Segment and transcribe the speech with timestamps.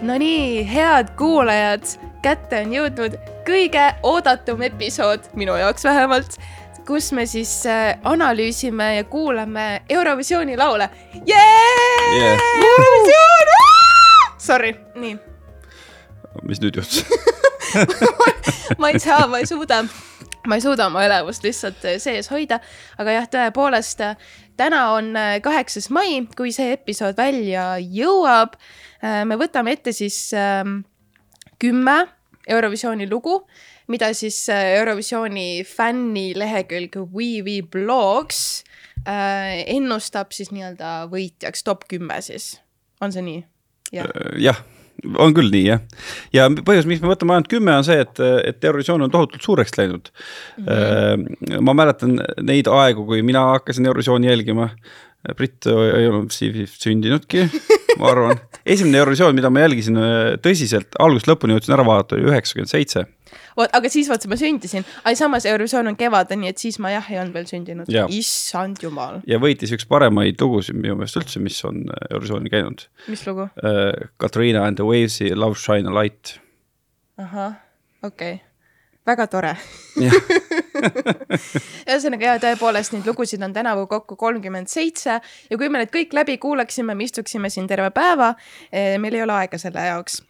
[0.00, 1.84] Nonii, head kuulajad,
[2.22, 3.14] kätte on jõudnud
[3.46, 6.36] kõige oodatum episood, minu jaoks vähemalt,
[6.86, 10.90] kus me siis äh, analüüsime ja kuulame Eurovisiooni laule
[11.28, 12.12] yeah!.
[12.16, 12.44] Yeah.
[12.72, 13.54] Eurovisioon!
[14.38, 15.16] Sorry, nii
[16.44, 17.04] mis nüüd juhtus
[18.80, 19.80] ma ei saa, ma ei suuda,
[20.46, 22.60] ma ei suuda oma elevust lihtsalt äh, sees hoida,
[23.00, 24.04] aga jah, tõepoolest
[24.56, 28.56] täna on äh, kaheksas mai, kui see episood välja jõuab.
[29.02, 30.80] me võtame ette siis ähm,
[31.60, 32.06] kümme
[32.48, 33.40] Eurovisiooni lugu,
[33.88, 38.64] mida siis äh, Eurovisiooni fännilehekülg Weevi blogs
[39.06, 42.56] äh, ennustab siis nii-öelda võitjaks, top kümme siis,
[43.00, 43.44] on see nii?
[43.94, 44.10] jah
[44.42, 44.56] ja
[45.18, 45.82] on küll nii jah,
[46.34, 49.76] ja põhjus, miks me võtame ainult kümme, on see, et, et Eurovisioon on tohutult suureks
[49.78, 50.68] läinud mm.
[50.68, 51.60] -hmm.
[51.68, 54.70] ma mäletan neid aegu, kui mina hakkasin Eurovisiooni jälgima.
[55.34, 57.46] Britt ei olnud sündinudki,
[58.00, 58.40] ma arvan.
[58.66, 63.06] esimene Eurovisioon, mida ma jälgisin äh, tõsiselt, algusest lõpuni jõudsin ära vaadata, oli üheksakümmend seitse
[63.56, 66.92] vot, aga siis vaata, ma sündisin, aga samas Eurovisioon on kevadel, nii et siis ma
[66.94, 67.92] jah, ei olnud veel sündinud.
[68.14, 69.20] issand jumal.
[69.28, 72.88] ja võitis üks paremaid lugusid minu meelest üldse, mis on äh, Eurovisioonil käinud.
[73.10, 74.10] mis lugu uh,?
[74.22, 76.36] Katrina and the Waves'i Love Shine a Light.
[77.18, 77.56] ahah,
[78.02, 78.44] okei okay.,
[79.06, 79.56] väga tore
[81.86, 86.14] ühesõnaga ja tõepoolest neid lugusid on tänavu kokku kolmkümmend seitse ja kui me need kõik
[86.16, 88.34] läbi kuulaksime, me istuksime siin terve päeva.
[88.72, 90.22] Eh, meil ei ole aega selle jaoks.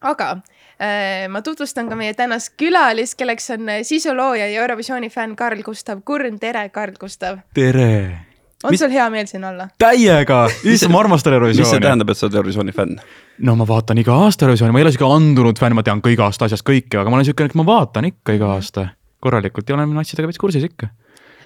[0.00, 0.36] aga
[0.80, 6.00] Äh, ma tutvustan ka meie tänast külalist, kelleks on sisulooja ja Eurovisiooni fänn Karl Gustav
[6.08, 7.42] Kurn, tere, Karl Gustav.
[7.54, 8.29] tere.
[8.64, 8.80] On mis...
[8.82, 9.68] sul hea meel siin olla?
[9.80, 10.44] täiega,
[10.74, 11.66] issand, ma armastan Eurovisiooni.
[11.66, 12.96] mis see tähendab, et sa oled Eurovisiooni fänn?
[13.46, 16.14] no ma vaatan iga aasta Eurovisiooni, ma ei ole sihuke andunud fänn, ma tean ka
[16.14, 19.68] iga aasta asjast kõike, aga ma olen sihuke, et ma vaatan ikka iga aasta korralikult
[19.68, 20.90] ja olen asjadega veits kursis ikka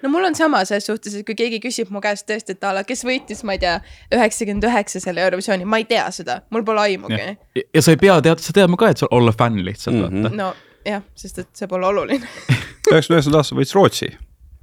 [0.05, 2.75] no mul on sama selles suhtes, et kui keegi küsib mu käest tõesti, et a
[2.77, 3.79] la, kes võitis, ma ei tea,
[4.13, 7.23] üheksakümmend üheksa selle Eurovisiooni, ma ei tea seda, mul pole aimugi.
[7.65, 10.29] ja sa ei pea tead, sa tead ka, et sa olla fänn lihtsalt mm, -hmm.
[10.29, 10.37] vaata.
[10.37, 10.53] no
[10.85, 12.21] jah, sest et see pole oluline
[12.91, 14.11] üheksakümne üheksandal aastal võitis Rootsi.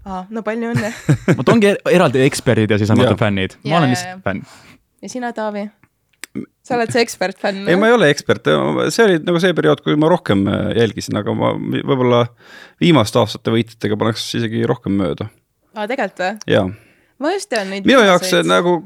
[0.06, 0.92] Aa, no palju õnne
[1.40, 4.44] vot ongi eraldi eksperdid ja siis on vaata fännid, ma olen lihtsalt fänn.
[5.02, 5.68] ja sina, Taavi?
[6.66, 7.66] sa oled see ekspertfänn?
[7.68, 8.48] ei, ma ei ole ekspert,
[8.94, 12.24] see oli nagu see periood, kui ma rohkem äh, jälgisin, aga ma võib-olla
[12.82, 15.30] viimaste aastate võitjatega paneks isegi rohkem mööda.
[15.76, 16.56] aa, tegelikult või?
[16.56, 16.70] jaa
[17.22, 17.86] ma just tean neid.
[17.88, 18.78] minu jaoks nagu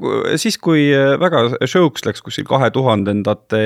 [0.41, 3.63] siis, kui äh, väga show'ks läks kuskil kahe tuhandendate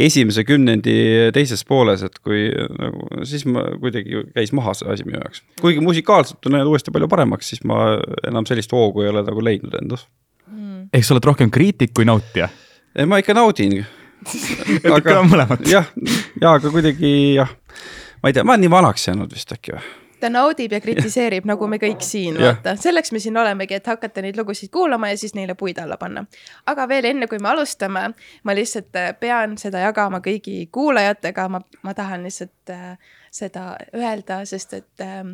[0.00, 0.96] esimese kümnendi
[1.36, 5.44] teises pooles, et kui nagu siis ma kuidagi käis maha see asi minu jaoks.
[5.60, 7.96] kuigi musikaalselt on läinud uuesti palju paremaks, siis ma
[8.28, 10.06] enam sellist hoogu ei ole nagu leidnud endas
[10.46, 10.90] mm..
[10.94, 12.50] ehk sa oled rohkem kriitik kui nautija
[12.94, 13.80] ei, ma ikka naudin
[14.96, 15.64] aga mõlemat.
[15.70, 15.88] jah,
[16.40, 17.52] ja aga kuidagi jah,
[18.20, 21.46] ma ei tea, ma olen nii vanaks jäänud vist äkki või ta naudib ja kritiseerib,
[21.48, 25.18] nagu me kõik siin, vaata, selleks me siin olemegi, et hakata neid lugusid kuulama ja
[25.20, 26.24] siis neile puid alla panna.
[26.66, 28.04] aga veel enne, kui me alustame,
[28.44, 32.96] ma lihtsalt äh, pean seda jagama kõigi kuulajatega, ma, ma tahan lihtsalt äh,
[33.30, 35.24] seda öelda, sest et äh,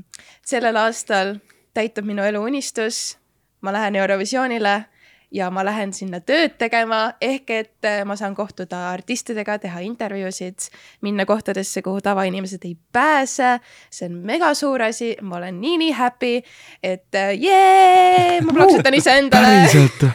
[0.47, 1.37] sellel aastal
[1.75, 3.19] täitub minu elu unistus.
[3.61, 4.85] ma lähen Eurovisioonile
[5.31, 10.69] ja ma lähen sinna tööd tegema, ehk et äh, ma saan kohtuda artistidega, teha intervjuusid,
[11.07, 13.59] minna kohtadesse, kuhu tavainimesed ei pääse.
[13.91, 16.43] see on mega suur asi, ma olen nii-nii happy,
[16.83, 19.47] et äh, jee, ma plaksutan iseendale.
[19.47, 20.07] päriselt,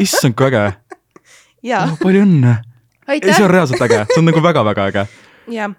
[0.00, 0.66] issand kui äge.
[1.78, 2.58] Oh, palju õnne.
[3.08, 5.06] ei, see on reaalselt äge, see on nagu väga-väga äge.
[5.52, 5.72] jah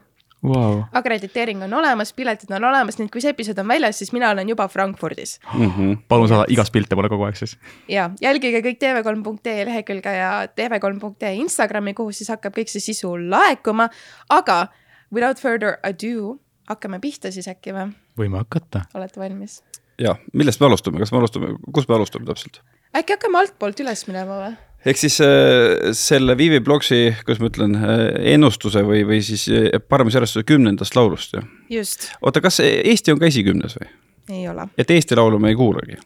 [0.43, 0.83] wow..
[0.91, 4.31] akrediteering on olemas, piletid on olemas, nii et kui see episood on väljas, siis mina
[4.33, 5.71] olen juba Frankfurdis mm.
[5.71, 5.97] -hmm.
[6.07, 7.57] palun saada igast pilte mulle kogu aeg siis.
[7.87, 13.89] ja jälgige kõik tv3.ee lehekülge ja tv3.ee Instagrami, kuhu siis hakkab kõik see sisu laekuma.
[14.29, 14.67] aga
[15.13, 16.37] without further ado,
[16.69, 17.93] hakkame pihta siis äkki või?
[18.17, 18.85] võime hakata.
[18.93, 19.61] olete valmis?
[19.99, 22.61] ja, millest me alustame, kas me alustame, kust me alustame täpselt?
[22.95, 24.55] äkki hakkame altpoolt üles minema või?
[24.85, 29.71] Ehk siis äh, selle Vivi Blogsi, kuidas ma ütlen, äh, ennustuse või, või siis äh,
[29.89, 31.43] paremusjärjestuse kümnendast laulust ju.
[31.79, 32.09] just.
[32.21, 33.89] oota, kas Eesti on ka esikümnes või?
[34.33, 34.67] ei ole.
[34.77, 35.99] et Eesti Laulu me ei kuulagi?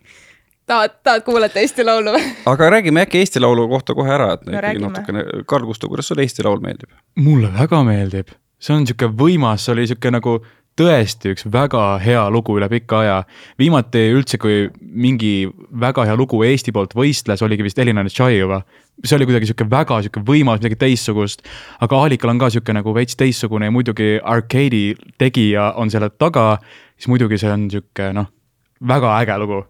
[0.67, 2.33] tahad, tahad kuulata Eesti Laulu või?
[2.53, 6.09] aga räägime äkki Eesti Laulu kohta kohe ära, et no, ikkagi natukene, Karl Gustav, kuidas
[6.11, 6.93] sulle Eesti Laul meeldib?
[7.21, 10.39] mulle väga meeldib, see on sihuke võimas, see oli sihuke nagu
[10.77, 13.17] tõesti üks väga hea lugu üle pika aja.
[13.59, 18.61] viimati üldse, kui mingi väga hea lugu Eesti poolt võistles, oligi vist Elina Netšajeva.
[19.03, 21.41] see oli kuidagi sihuke väga sihuke võimas, midagi teistsugust.
[21.81, 26.59] aga Aalikal on ka sihuke nagu veits teistsugune ja muidugi arcade'i tegija on selle taga,
[26.97, 28.29] siis muidugi see on sihuke noh,
[28.81, 29.65] väga äge lugu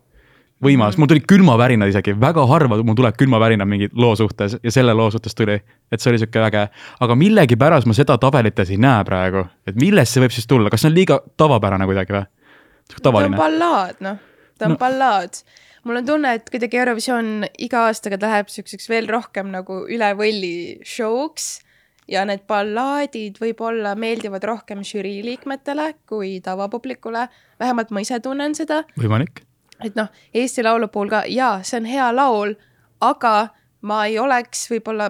[0.63, 4.95] võimas, mul tulid külmavärinad isegi, väga harva mul tuleb külmavärinad mingi loo suhtes ja selle
[4.97, 5.59] loo suhtes tuli.
[5.91, 6.63] et see oli sihuke äge,
[6.99, 10.83] aga millegipärast ma seda tabelites ei näe praegu, et millest see võib siis tulla, kas
[10.83, 12.25] see on liiga tavapärane kuidagi või?
[13.03, 14.19] ta on ballaad, noh,
[14.57, 14.81] ta on no.
[14.81, 15.39] ballaad.
[15.85, 20.81] mul on tunne, et kuidagi Eurovisioon iga aastaga läheb siukseks veel rohkem nagu üle võlli
[20.85, 21.59] show'ks
[22.11, 27.27] ja need ballaadid võib-olla meeldivad rohkem žürii liikmetele kui tavapublikule.
[27.59, 29.46] vähemalt ma ise tunnen seda, võimalik.
[29.85, 32.53] Et noh, Eesti Laulu puhul ka jaa, see on hea laul,
[33.03, 33.33] aga
[33.85, 35.09] ma ei oleks võib-olla,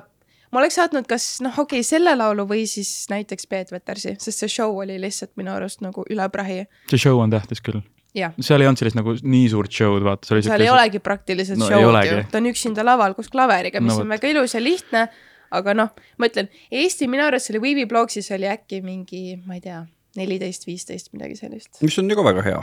[0.52, 4.44] ma oleks saatnud kas noh, okei okay,, selle laulu või siis näiteks Peet Vetersi, sest
[4.44, 6.66] see show oli lihtsalt minu arust nagu üle prahi.
[6.92, 7.82] see show on tähtis küll.
[8.18, 12.04] seal ei olnud sellist nagu nii suurt show'd, vaata, seal ei olegi praktiliselt No show'd
[12.10, 15.08] ju, ta on üksinda laval koos klaveriga, mis No on väga ilus ja lihtne.
[15.48, 19.62] aga noh, ma ütlen, Eesti minu arust selle Viivi blogsis oli äkki mingi, ma ei
[19.64, 19.86] tea,
[20.20, 21.78] neliteist, viisteist, midagi sellist.
[21.82, 22.60] mis on ju ka väga hea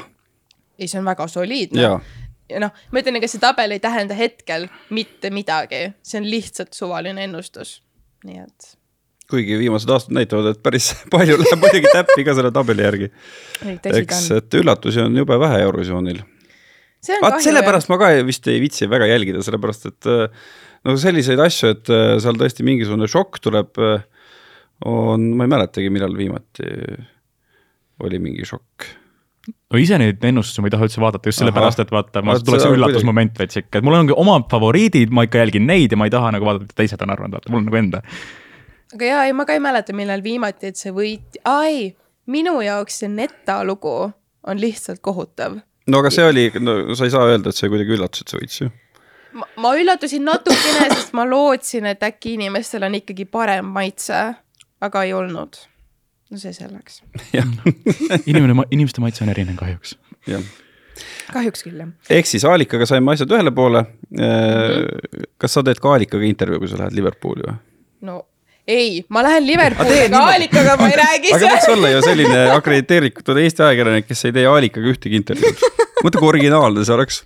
[0.78, 1.98] ei, see on väga soliidne ja
[2.50, 6.76] ja noh, ma ütlen, ega see tabel ei tähenda hetkel mitte midagi, see on lihtsalt
[6.76, 7.78] suvaline ennustus.
[8.24, 8.74] nii et
[9.30, 13.10] kuigi viimased aastad näitavad, et päris palju läheb muidugi täppi ka selle tabeli järgi.
[13.64, 14.38] eks, on.
[14.38, 16.20] et üllatusi on jube vähe Eurovisioonil.
[17.22, 20.44] vaat sellepärast ma ka ei- vist ei viitsi väga jälgida, sellepärast et äh,
[20.84, 23.80] no selliseid asju, et äh, seal tõesti mingisugune šokk tuleb,
[24.84, 26.68] on, ma ei mäletagi, millal viimati
[28.04, 28.88] oli mingi šokk.
[29.46, 32.66] No ise neid ennustusi ma ei taha üldse vaadata just sellepärast, et vaata, mul Vaat
[32.68, 36.08] on üllatusmoment veits ikka, et mul on omad favoriidid, ma ikka jälgin neid ja ma
[36.08, 38.02] ei taha nagu vaadata, mida teised on arvanud, vaata, mul on nagu enda.
[38.94, 41.90] aga jaa, ei ma ka ei mäleta, millal viimati, et see võit, ai,
[42.30, 43.96] minu jaoks see Neta lugu
[44.44, 45.60] on lihtsalt kohutav.
[45.86, 48.40] no aga see oli, no sa ei saa öelda, et see kuidagi üllatus, et see
[48.40, 48.70] võits ju.
[49.40, 54.26] ma, ma üllatusin natukene, sest ma lootsin, et äkki inimestel on ikkagi parem maitse,
[54.84, 55.64] aga ei olnud.
[56.30, 57.02] No see selleks.
[57.36, 57.48] jah,
[58.30, 59.96] inimene, inimeste maitse on erinev kahjuks.
[60.30, 60.44] jah.
[61.32, 61.90] kahjuks küll jah.
[62.18, 65.32] ehk siis Aalikaga saime asjad ühele poole mm.
[65.42, 67.58] kas sa teed ka Aalikaga intervjuu, kui sa lähed Liverpooli või?
[68.08, 68.20] no
[68.66, 71.76] ei, ma lähen Liverpooli, aga Aalikaga ma ei räägi aga võiks seal.
[71.76, 75.66] olla ju selline akrediteeritud Eesti ajakirjanik, kes ei tee Aalikaga ühtegi intervjuud.
[76.00, 77.20] mõtle, kui originaalne see oleks.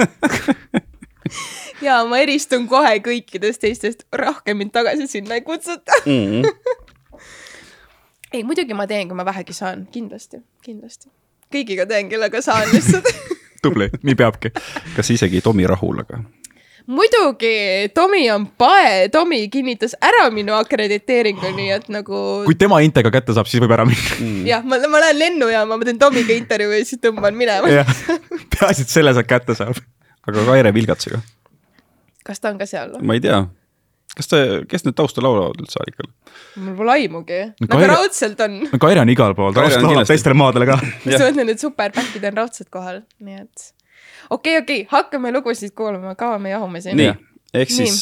[1.86, 6.02] ja ma eristun kohe kõikidest teistest, rohkem mind tagasi sinna ei kutsuta.
[6.04, 6.44] Mm.
[8.32, 11.10] ei, muidugi ma teen, kui ma vähegi saan, kindlasti, kindlasti.
[11.52, 13.08] kõigiga teen, kellega saan lihtsalt.
[13.64, 14.52] tubli, nii peabki.
[14.96, 16.22] kas isegi Tomi Rahulaga?
[16.90, 23.12] muidugi, Tomi on pae, Tomi kinnitas ära minu akrediteeringu, nii et nagu kui tema intega
[23.14, 24.16] kätte saab, siis võib ära minna.
[24.18, 24.46] Mm.
[24.52, 27.84] jah, ma, ma lähen lennujaama, ma teen Tomiga intervjuu ja siis tõmban minema.
[28.56, 29.78] peaasi, et selle sealt kätte saab.
[30.26, 31.22] aga Kaire Vilgatsiga?
[32.26, 32.98] kas ta on ka seal?
[33.02, 33.44] ma ei tea.
[34.16, 36.08] Kas ta, kes need taustal laulavad üldse Aalikal?
[36.60, 37.40] mul pole aimugi.
[37.60, 38.56] No nagu Kaire- raudselt on.
[38.72, 40.78] no Kaire on igal pool, ta laulab teistele maadele ka.
[41.04, 43.66] ma mõtlen, et superback'id on raudselt kohal, nii et
[44.30, 46.96] okei, okei, hakkame lugusid kuulama, kaua me jahume siin.
[47.00, 47.12] nii,
[47.62, 48.00] ehk siis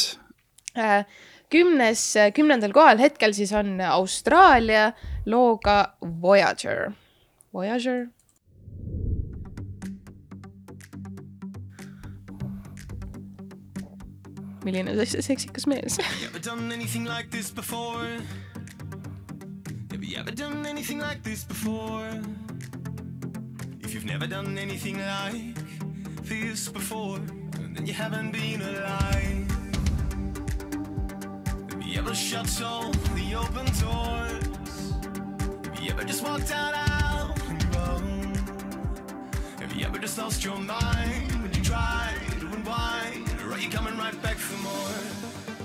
[0.79, 1.03] Äh,
[1.51, 2.03] kümnes,
[2.37, 4.93] kümnendal kohal hetkel siis on Austraalia
[5.27, 6.93] looga Voyager.
[7.55, 8.05] Voyager.
[14.69, 15.99] Milline see seksikas mees?
[16.20, 18.06] You ever done anything like this before?
[19.91, 22.09] Have you ever done anything like this before?
[23.81, 25.55] If you've never done anything like
[26.23, 27.19] this before,
[27.75, 29.47] then you haven't been alive.
[31.71, 34.93] Have you ever shut all the open doors?
[35.64, 36.75] Have you ever just walked out
[37.49, 38.18] on your?
[39.79, 43.29] You ever just lost your mind when you try to unwind?
[43.45, 44.99] Or are you coming right back for more?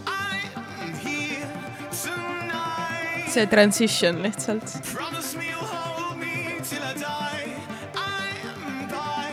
[0.06, 1.50] I'm here
[1.90, 3.26] tonight.
[3.30, 4.84] see transition lihtsalt.
[4.84, 7.56] Promise me you'll hold me till I die.
[7.96, 9.30] I'm by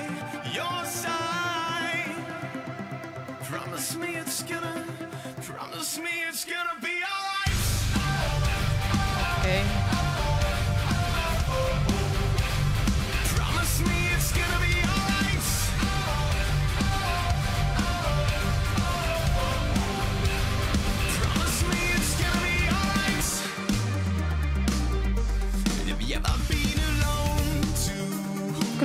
[0.50, 2.16] your side.
[3.50, 4.09] Promise me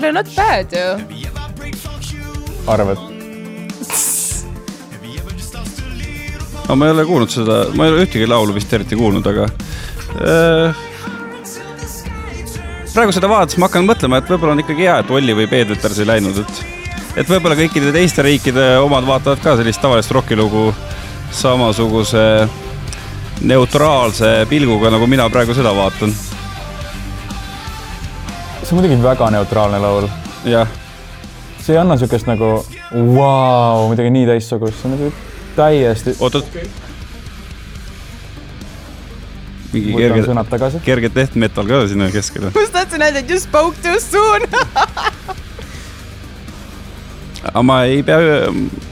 [0.06, 0.78] kuule not bad ju.
[2.68, 2.98] Arvad?
[2.98, 3.08] Have
[5.08, 6.76] you ever just lost a little no,.
[6.76, 9.48] ma ei ole kuulnud seda, ma ei ole ühtegi laulu vist eriti kuulnud, aga
[10.22, 10.76] äh,
[12.94, 15.70] praegu seda vaadates ma hakkan mõtlema, et võib-olla on ikkagi hea, et Olli või Peet
[15.74, 16.54] Veters ei läinud, et
[17.24, 20.64] et võib-olla kõikide teiste riikide omad vaatavad ka sellist tavalist rokilugu
[21.34, 22.26] samasuguse
[23.42, 26.14] neutraalse pilguga, nagu mina praegu seda vaatan.
[28.66, 30.08] See on muidugi väga neutraalne laul.
[30.50, 30.68] jah,
[31.62, 32.48] see ei anna siukest nagu
[32.92, 35.12] vau, midagi nii teistsugust, see on nagu
[35.56, 36.16] täiesti.
[36.20, 36.48] oot-oot.
[39.76, 40.82] mingi võtan kerge, sõnad tagasi.
[40.88, 42.50] kerge death metal ka sinna keskele.
[42.56, 44.48] ma just tahtsin öelda, et you spoke too soon.
[47.52, 48.18] aga ma ei pea,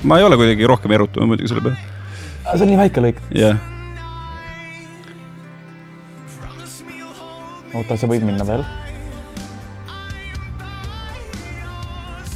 [0.03, 1.77] ma ei ole kuidagi rohkem erutama muidugi selle peale,
[2.53, 3.25] see on nii väike lõik.
[3.41, 3.57] jah.
[7.73, 8.61] oota, sa võid minna veel.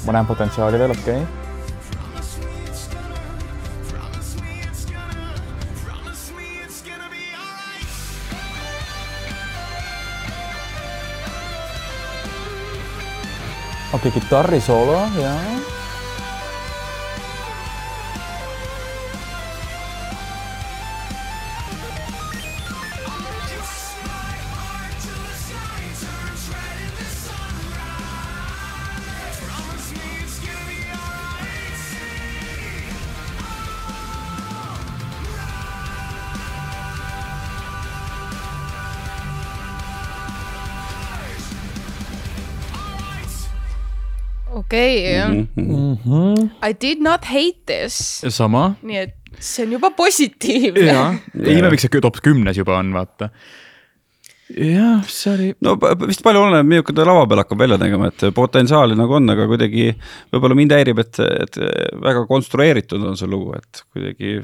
[0.07, 1.27] Ma näen potentsiaali veel, okei okay..
[13.93, 15.33] okei okay,, kitarrisoolo ja.
[44.57, 45.47] Okei okay, Mhm.
[45.55, 46.49] Mm -hmm.
[46.69, 47.97] I did not hate this,
[48.29, 48.75] sama.
[48.83, 50.85] nii et see on juba positiivne.
[50.91, 53.29] jaa, ime, miks see top kümnes juba on, vaata.
[54.55, 55.47] jah, see oli.
[55.65, 55.75] no
[56.07, 59.47] vist palju oleneb, milline ta lava peal hakkab välja nägema, et potentsiaali nagu on, aga
[59.49, 59.89] kuidagi
[60.31, 61.59] võib-olla mind häirib, et, et
[62.03, 64.37] väga konstrueeritud on see lugu, et kuidagi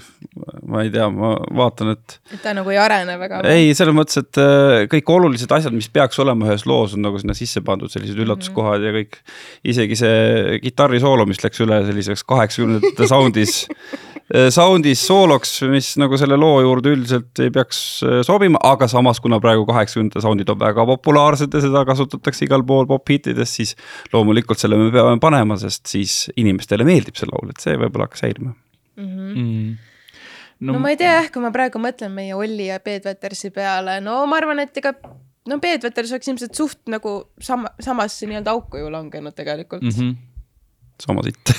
[0.67, 3.43] ma ei tea, ma vaatan, et et ta nagu ei arene väga.
[3.53, 7.21] ei, selles mõttes, et äh, kõik olulised asjad, mis peaks olema ühes loos, on nagu
[7.21, 9.21] sinna sisse pandud, sellised üllatuskohad ja kõik.
[9.63, 13.55] isegi see kitarrisoolo, mis läks üle selliseks kaheksakümnendate sound'is,
[14.53, 19.39] sound'is sooloks, mis nagu selle loo juurde üldiselt ei peaks äh, sobima, aga samas, kuna
[19.43, 23.75] praegu kaheksakümnendate sound'id on väga populaarsed ja seda kasutatakse igal pool popp-hittides, siis
[24.13, 28.25] loomulikult selle me peame panema, sest siis inimestele meeldib see laul, et see võib-olla hakkas
[28.27, 28.55] häirima.
[28.99, 29.73] Mm.
[30.69, 33.97] no ma ei tea jah, kui ma praegu mõtlen meie Olli ja Peet Vetersi peale,
[34.05, 34.93] no ma arvan, et ega
[35.49, 39.97] no Peet Veters oleks ilmselt suht nagu sama, samasse nii-öelda auku ju langenud tegelikult mm.
[39.97, 40.15] -hmm.
[41.05, 41.53] sama sitt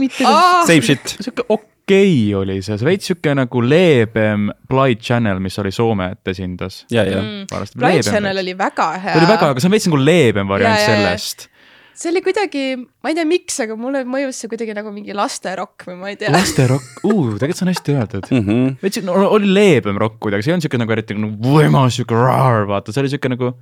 [0.00, 0.66] mitte -hmm.
[0.66, 1.16] Same shit.
[1.20, 1.44] sihuke
[1.84, 6.34] okei okay oli see, see veits sihuke nagu leebem Blind Channel, mis oli Soome, et
[6.34, 6.84] esindas.
[6.90, 7.46] ja, ja Mm.
[7.78, 9.16] Blind Channel oli väga hea.
[9.16, 11.08] oli väga, aga see on veits nagu leebem variant Ja, ja, ja.
[11.08, 11.48] sellest.
[11.94, 15.86] see oli kuidagi, ma ei tea, miks, aga mulle mõjus see kuidagi nagu mingi lasterokk
[15.88, 16.32] või ma ei tea.
[16.34, 18.30] lasterokk, uh, tegelikult see on hästi öeldud.
[18.30, 18.46] mm.
[18.48, 18.72] -hmm.
[18.82, 22.16] veits no, oli leebem rokk kuidagi, see ei olnud siuke nagu eriti nagu võimas siuke
[22.18, 23.52] raar, vaata, see oli siuke nagu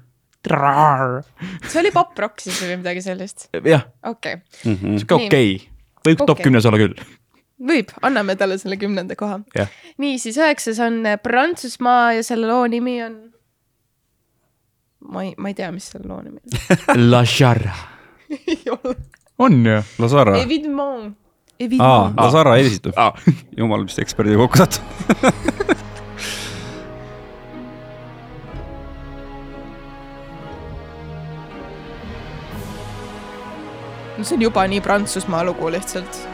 [0.51, 1.21] raar.
[1.67, 5.27] see oli poprokk siis või midagi sellist, jah, okei siuke Nii.
[5.27, 5.53] okei
[6.03, 6.27] võib okay.
[6.33, 6.97] top kümnes olla küll.
[7.63, 9.41] võib, anname talle selle kümnenda koha.
[10.03, 13.17] nii, siis üheksas on Prantsusmaa ja selle loo nimi on.
[15.13, 16.47] ma ei, ma ei tea, mis selle loo nimi on.
[17.13, 17.75] La Charra.
[18.47, 18.97] ei ole.
[19.39, 19.83] on ju?
[19.99, 20.37] Lazara.
[20.41, 21.15] Evidement.
[21.15, 22.21] aa, Evidement.
[22.21, 23.13] Lazara esitab aa,
[23.57, 24.83] jumal, mis eksperdiga kokku satub.
[34.19, 36.32] no see on juba nii Prantsusmaa lugu lihtsalt.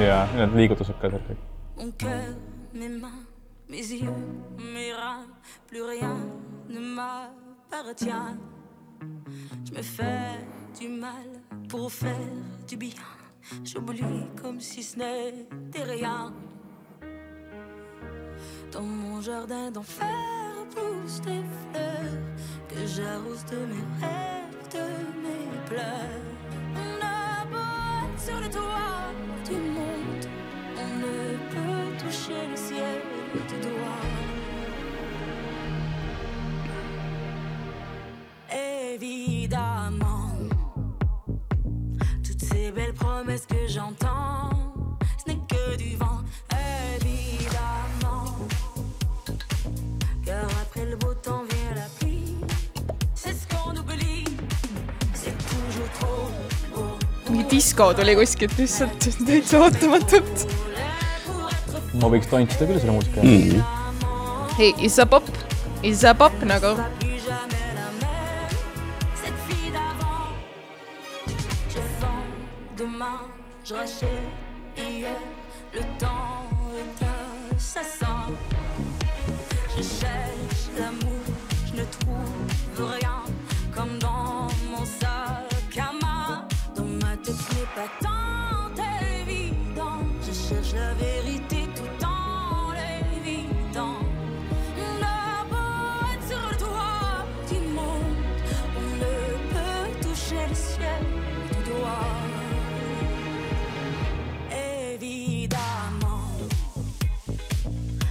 [0.00, 1.40] Ja need liigutused ka seal kõik.
[1.76, 2.34] Mon cœur,
[2.72, 3.24] mes mains,
[3.68, 4.14] mes yeux,
[4.58, 5.26] mes reins,
[5.68, 6.16] plus rien
[6.68, 8.36] ne m'appartient.
[9.64, 10.46] Je me fais
[10.78, 11.28] du mal
[11.68, 12.32] pour faire
[12.68, 13.04] du bien.
[13.64, 16.32] J'oublie comme si ce n'était rien.
[18.70, 20.06] Dans mon jardin d'enfer
[20.74, 22.18] poussent des fleurs
[22.68, 24.86] que j'arrose de mes rêves, de
[25.22, 26.22] mes pleurs.
[26.74, 27.22] On a
[28.16, 29.12] sur le toit
[32.30, 33.00] le ciel
[33.48, 34.00] du doigt.
[38.94, 40.30] Évidemment,
[42.24, 44.50] toutes ces belles promesses que j'entends,
[45.18, 46.20] ce n'est que du vent.
[46.94, 48.36] Évidemment,
[50.24, 52.36] car après le beau temps vient la pluie.
[53.14, 54.24] C'est ce qu'on oublie,
[55.14, 56.30] c'est toujours trop
[56.74, 56.98] beau.
[57.30, 58.52] mingi disko tuli kuskilt.
[62.02, 63.28] Ma võiks tantsida küll selle muusika Mm.
[63.30, 63.62] järgi.
[64.58, 64.74] ei,
[65.06, 65.24] Pop,
[65.82, 66.74] Isa Pop nagu.
[66.76, 68.08] même.
[69.14, 70.28] Cette fille d'avant,
[71.70, 72.26] je vends
[72.76, 73.20] demain,
[73.64, 74.28] je rachète
[74.76, 75.08] hier.
[75.74, 76.31] Le temps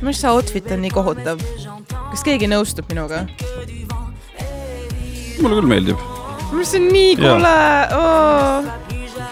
[0.10, 1.44] arust see outfit on nii kohutav.
[2.12, 3.26] kas keegi nõustub minuga?
[5.42, 6.06] mulle küll meeldib.
[6.64, 7.56] see on nii kole
[7.98, 8.72] oh..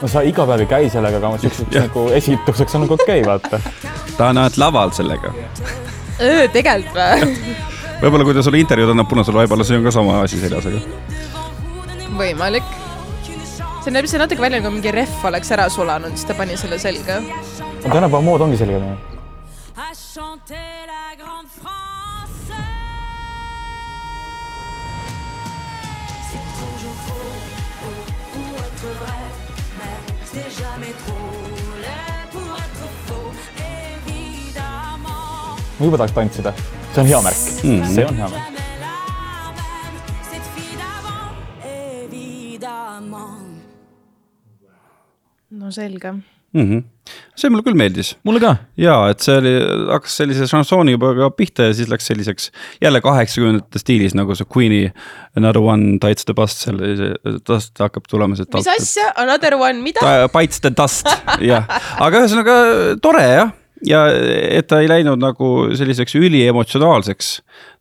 [0.02, 3.28] no sa iga päev ei käi sellega, aga siukseks nagu esituseks on nagu okei okay,,
[3.28, 3.62] vaata.
[4.18, 5.34] ta on ainult laval sellega.
[6.54, 7.56] tegelikult või?
[8.02, 10.80] võib-olla kui ta sulle intervjuud annab punasel vaibal, siis on ka sama asi seljas, aga
[12.20, 12.76] võimalik.
[13.84, 16.80] see näeb see natuke välja nagu mingi rehv oleks ära sulanud, siis ta pani selle
[16.82, 17.22] selga.
[17.86, 18.98] tänapäeva mood ongi selline.
[20.20, 22.52] chanter la grande France.
[26.30, 27.32] C'est toujours trop
[28.34, 29.22] pour être vrai,
[29.80, 29.98] mais
[30.32, 31.32] c'est jamais trop
[31.84, 33.32] laid pour être faux,
[33.96, 35.56] évidemment.
[37.64, 37.82] Mm.
[37.82, 37.96] -hmm.
[46.54, 46.84] Mm -hmm.
[47.36, 48.56] see mulle küll meeldis mulle ka.
[48.78, 49.54] ja et see oli,
[49.92, 52.52] hakkas sellise šansooniga ka pihta ja siis läks selliseks
[52.82, 54.92] jälle kaheksakümnendate stiilis nagu see Queen'i
[55.38, 56.80] Another one bites the bust seal,
[57.48, 60.28] dust hakkab tulema sealt mis asja, another one, mida?
[60.34, 61.08] Bites the dust,
[61.52, 61.66] jah,
[62.00, 62.56] aga ühesõnaga
[63.02, 63.52] tore jah,
[63.86, 67.32] ja et ta ei läinud nagu selliseks üliemotsionaalseks,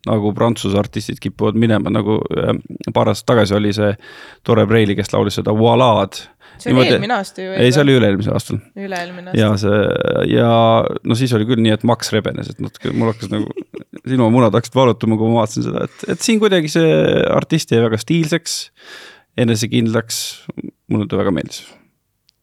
[0.09, 2.53] nagu prantsuse artistid kipuvad minema, nagu äh,
[2.95, 3.93] paar aastat tagasi oli see
[4.47, 6.21] tore Preili, kes laulis seda Voila'd.
[6.63, 7.55] See oli eelmine aasta ju.
[7.55, 9.41] ei, see oli üle-eelmisel aastal üle-eelmine aasta.
[9.41, 10.53] ja see ja
[11.05, 13.49] no siis oli küll nii, et Max rebenes, et natuke mul hakkas nagu
[14.11, 16.93] silmamunad hakkasid valutama, kui ma vaatasin seda, et, et siin kuidagi see
[17.33, 18.61] artist jäi väga stiilseks,
[19.39, 20.23] enesekindlaks,
[20.91, 21.63] mulle ta väga meeldis.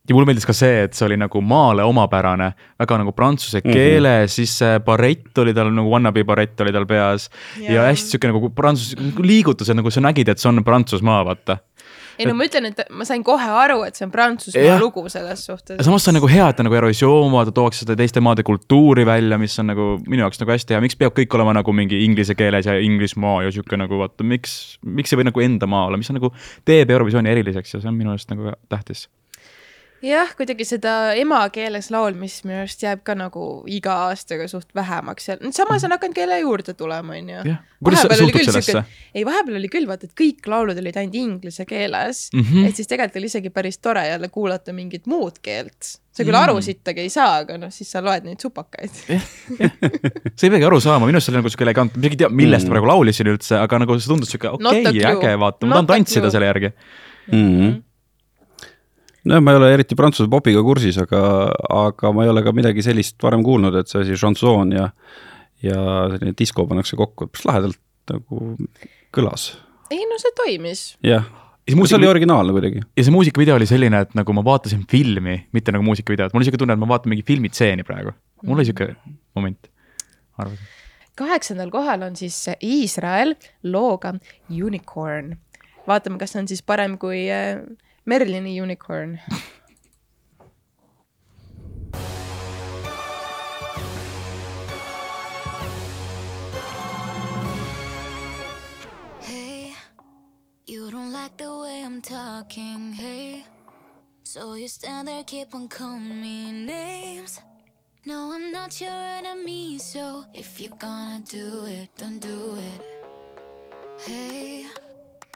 [0.06, 4.12] ja mulle meeldis ka see, et see oli nagu maale omapärane, väga nagu prantsuse keele
[4.12, 4.34] mm, -hmm.
[4.38, 7.30] siis see barett oli tal nagu wannabe barett oli tal peas
[7.62, 11.58] ja, ja hästi sihuke nagu prantsuse liigutused, nagu sa nägid, et see on Prantsusmaa, vaata.
[12.20, 15.46] Ei no ma ütlen, et ma sain kohe aru, et see on Prantsusmaa lugu selles
[15.48, 15.80] suhtes.
[15.86, 19.06] samas see on nagu hea, et ta nagu erosioon, vaata tooks seda teiste maade kultuuri
[19.08, 22.04] välja, mis on nagu minu jaoks nagu hästi hea, miks peab kõik olema nagu mingi
[22.06, 25.90] inglise keeles ja Inglismaa ja sihuke nagu vaata, miks, miks ei või nagu enda maa
[25.90, 26.32] olla, mis on nagu
[26.68, 29.08] teeb Eurovisiooni eriliseks ja see on minu arust nagu tähtis.
[30.02, 35.38] jah, kuidagi seda emakeeles laulmist minu arust jääb ka nagu iga aastaga suht vähemaks ja
[35.52, 37.56] samas on hakanud keele juurde tulema, onju.
[37.84, 38.84] kuidas sa suhtud sellesse?
[39.14, 42.58] ei, vahepeal oli küll vaata, et kõik laulud olid ainult inglise keeles mm, Mhm.
[42.58, 42.68] -hmm.
[42.70, 46.00] et siis tegelikult oli isegi päris tore jälle kuulata mingit muud keelt.
[46.16, 48.92] sa küll aru sittagi ei saa, aga noh, siis sa loed neid supakaid.
[50.38, 52.22] sa ei peagi aru saama, minu arust see oli nagu sihuke elegantne, ma isegi ei
[52.24, 52.72] tea, millest mm.
[52.72, 56.32] praegu laulisin üldse, aga nagu see tundus sihuke okei okay,, äge, vaata, ma tahan tantsida
[56.32, 56.72] selle järgi.
[57.32, 57.50] mm.
[57.50, 57.74] -hmm.
[59.26, 61.22] nojah, ma ei ole eriti prantsuse popiga kursis, aga,
[61.74, 64.90] aga ma ei ole ka midagi sellist varem kuulnud, et see asi šansoon ja,
[65.66, 65.80] ja
[66.14, 68.54] selline disko pannakse kokku, päris lahedalt nagu
[69.16, 69.50] kõlas,
[69.94, 70.86] ei no see toimis.
[71.06, 71.26] jah.
[71.66, 72.82] Ja see see muusika- oli originaalne kuidagi.
[72.98, 76.50] ja see muusikavideo oli selline, et nagu ma vaatasin filmi, mitte nagu muusikavideot, mul oli
[76.50, 78.14] sihuke tunne, et ma vaatan mingi filmitseeni praegu.
[78.44, 78.94] mul oli sihuke
[79.36, 79.72] moment,
[80.38, 80.68] arvasin.
[81.18, 83.34] kaheksandal kohal on siis Iisrael
[83.64, 84.14] looga
[84.50, 85.38] Unicorn.
[85.88, 87.26] vaatame, kas see on siis parem kui
[88.06, 89.20] äh, Merlini Unicorn.
[99.22, 99.74] Hey,
[100.68, 103.44] you don't like the way I'm talking, hey.
[104.24, 107.42] So you stand there, keep on calling me names.
[108.06, 112.82] No, I'm not your enemy, so if you're gonna do it, don't do it.
[114.06, 114.68] Hey,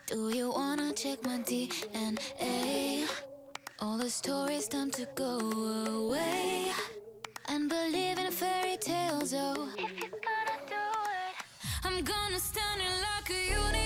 [0.09, 3.07] do you wanna check my DNA?
[3.79, 6.71] All the stories time to go away
[7.47, 9.69] and believe in fairy tales, oh.
[9.77, 10.85] If you're gonna do
[11.21, 11.35] it,
[11.83, 13.78] I'm gonna stand here like a unicorn.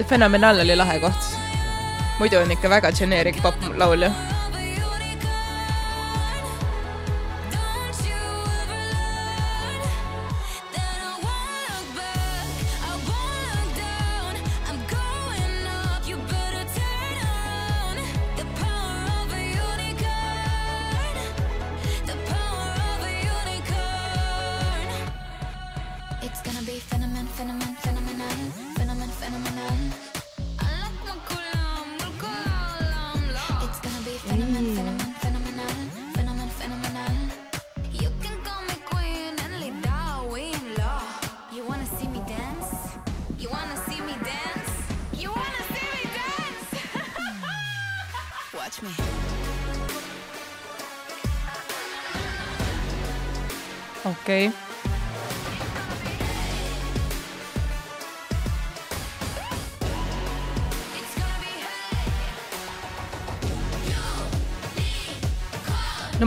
[0.00, 1.22] See Fenomenal oli lahe koht.
[2.18, 4.10] muidu on ikka väga generic pop laulja.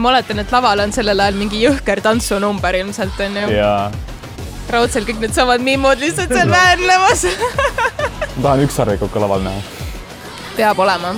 [0.04, 3.46] Ma oletan, et laval on sellel ajal mingi jõhker tantsunumber ilmselt on ju.
[3.56, 3.70] ja
[4.74, 7.24] raudselt kõik needsamad miimud lihtsalt seal väänlemas.
[8.34, 9.62] ma tahan ükssarvikut ka laval näha.
[10.58, 11.14] peab olema.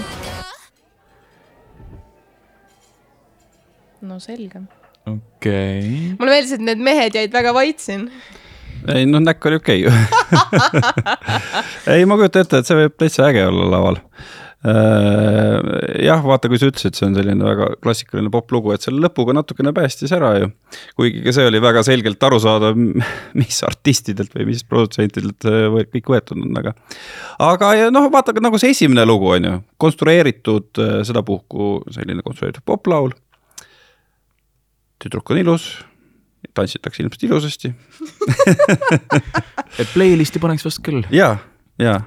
[4.06, 4.62] no selge.
[5.02, 5.92] okei okay..
[6.20, 8.06] mulle meeldis, et need mehed jäid väga vait siin.
[8.94, 9.98] ei noh, näkk oli okei okay.
[9.98, 11.10] ju.
[11.96, 13.98] ei, ma kujutan ette, et see võib täitsa äge olla laval.
[14.66, 19.72] jah, vaata, kui sa ütlesid, see on selline väga klassikaline poplugu, et selle lõpuga natukene
[19.76, 20.48] päästis ära ju.
[20.98, 22.78] kuigi ka see oli väga selgelt arusaadav,
[23.40, 26.74] mis artistidelt või mis produtsentidelt äh, või- kõik võetud on, aga.
[27.46, 32.66] aga ja noh, vaata nagu see esimene lugu on ju, konstrueeritud äh, sedapuhku selline konstrueeritud
[32.66, 33.14] poplaul.
[35.02, 35.70] tüdruk on ilus,
[36.56, 37.72] tantsitakse ilmselt ilusasti
[39.80, 41.04] et playlist'i paneks vast küll.
[41.14, 41.36] ja,
[41.78, 42.00] ja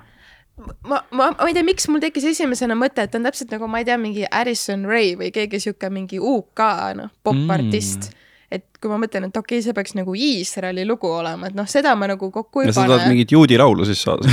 [0.84, 3.82] ma, ma, ma ei tea, miks mul tekkis esimesena mõte, et on täpselt nagu, ma
[3.82, 6.66] ei tea, mingi Addison Ray või keegi sihuke mingi UK
[7.00, 8.28] noh, popartist mm..
[8.58, 11.68] et kui ma mõtlen, et okei okay,, see peaks nagu Iisraeli lugu olema, et noh,
[11.70, 13.14] seda ma nagu kokku ei ja sa tahad pane.
[13.14, 14.30] mingit juudi laulu siis saada.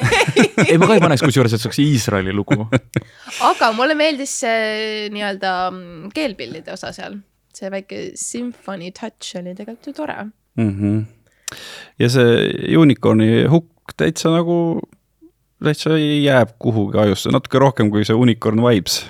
[0.68, 2.58] ei, ma ka ei paneks kusjuures, et see oleks Iisraeli lugu.
[3.50, 7.18] aga mulle meeldis see nii-öelda mm, keelpillide osa seal,
[7.56, 10.18] see väike symphony touch oli tegelikult ju tore.
[10.60, 11.02] Mhm.
[12.00, 14.80] ja see unicorn'i hukk täitsa nagu,
[15.64, 19.02] täitsa jääb kuhugi ajusse, natuke rohkem kui see unicorn vibes.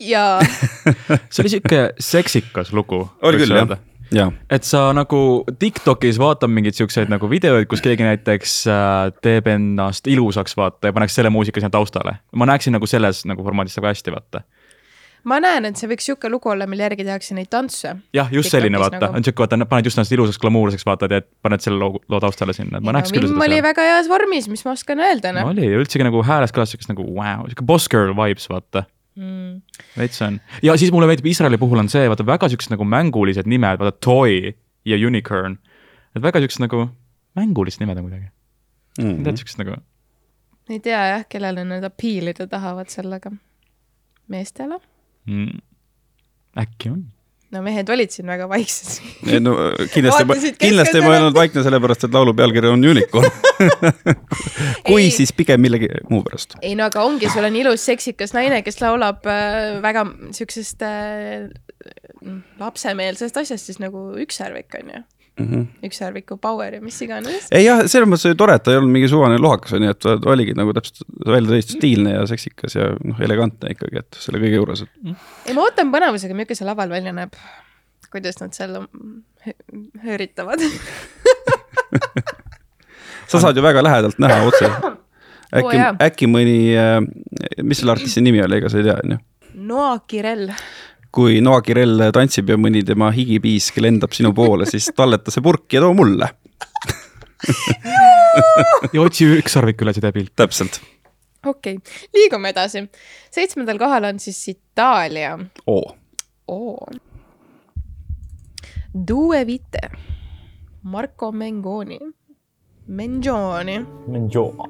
[0.00, 0.40] ja
[1.30, 3.04] see oli sihuke seksikas lugu.
[3.22, 3.78] oli küll jah,
[4.12, 9.48] ja et sa nagu Tiktokis vaatad mingeid siukseid nagu videoid, kus keegi näiteks äh, teeb
[9.52, 12.18] ennast ilusaks, vaata ja paneks selle muusika sinna taustale.
[12.32, 14.44] ma näeksin nagu selles nagu formaadis väga hästi, vaata.
[15.28, 17.94] Ma näen, et see võiks sihuke lugu olla, mille järgi tehakse neid tantse.
[18.16, 21.28] jah, just selline, vaata nagu., on siuke, vaata, paned just ennast ilusaks, glamuurseks, vaata, teed,
[21.44, 23.66] paned selle loo, loo taustale sinna, ma näeks küll Vimm seda oli seal.
[23.68, 25.52] väga heas vormis, mis ma oskan öelda, noh.
[25.52, 29.60] oli ja üldsegi nagu hääles kõlas siukest nagu wow,, siuke boss girl vibes, vaata Mm.
[29.92, 30.38] veits on.
[30.64, 33.92] ja siis mulle meeldib Iisraeli puhul on see, vaata väga siuksed nagu mängulised nimed, vaata
[34.00, 34.54] Toy
[34.88, 35.58] ja Unicorn.
[36.16, 36.86] et väga siuksed nagu
[37.36, 39.18] mängulised nimed on kuidagi mm., mm.
[39.26, 39.76] tead siuksed nagu
[40.70, 43.32] ei tea jah, kellele nad appeal ida tahavad sellega.
[44.32, 44.78] meestele?
[45.26, 45.58] mm,.
[46.62, 47.02] äkki on.
[47.52, 49.02] no mehed olid siin väga vaiksed.
[49.26, 49.54] Ei, no
[49.92, 51.14] kindlasti, Vaatasid kindlasti ma keskele.
[51.14, 53.28] ei olnud vaikne sellepärast, et laulu pealkiri on unicorn.
[54.88, 55.10] kui, Ei.
[55.14, 56.56] siis pigem millegi muu pärast.
[56.62, 61.50] ei no aga ongi, sul on ilus seksikas naine, kes laulab äh, väga siuksest äh,
[62.62, 65.02] lapsemeelsest asjast, siis nagu ükssarvik on ju.
[65.40, 67.46] Ükssarviku power ja mis iganes.
[67.54, 70.00] ei jah, selles mõttes oli tore, et ta ei olnud mingi suvaline lohakas onju, et
[70.04, 74.42] ta oligi nagu täpselt välja täiesti stiilne ja seksikas ja noh, elegantne ikkagi, et selle
[74.42, 74.92] kõige juures, et
[75.48, 77.32] ei, ma ootan põnevusega, milline see laval välja näeb.
[78.12, 78.76] kuidas nad seal
[79.46, 79.58] hö-
[80.04, 80.60] hööritavad.
[83.32, 84.68] sa saad ju väga lähedalt näha otse.
[85.58, 86.58] äkki oh,, äkki mõni,
[87.62, 89.18] mis selle artisti nimi oli, ega sa ei tea onju?
[89.68, 90.48] Noa Kirell.
[91.12, 95.68] Kui Noa Kirell tantsib ja mõni tema higipiisk lendab sinu poole, siis talleta see purk
[95.76, 96.30] ja too mulle.
[98.94, 100.32] ja otsi ükssarvik üles ja tee pilt.
[100.36, 100.80] täpselt.
[101.44, 102.86] okei okay., liigume edasi.
[103.34, 105.84] seitsmendal kohal on siis Itaalia oo,
[106.46, 106.86] oh..
[108.92, 109.88] Due Vite,
[110.82, 111.98] Marco Mengoni,
[112.86, 113.78] Mengioni.
[114.06, 114.68] Mengioma.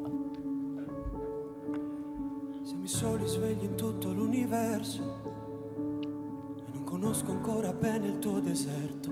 [2.63, 5.22] Siamo i soli svegli in tutto l'universo
[7.03, 9.11] conosco ancora bene il tuo deserto.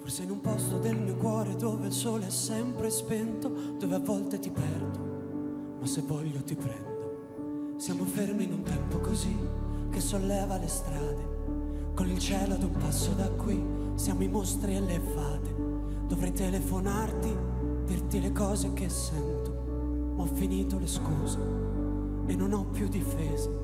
[0.00, 3.98] Forse in un posto del mio cuore dove il sole è sempre spento, dove a
[3.98, 7.74] volte ti perdo, ma se voglio ti prendo.
[7.76, 9.36] Siamo fermi in un tempo così
[9.90, 13.62] che solleva le strade, con il cielo ad un passo da qui,
[13.96, 15.54] siamo i mostri e le fate.
[16.08, 17.36] Dovrei telefonarti,
[17.84, 21.38] dirti le cose che sento, ma ho finito le scuse
[22.24, 23.61] e non ho più difese.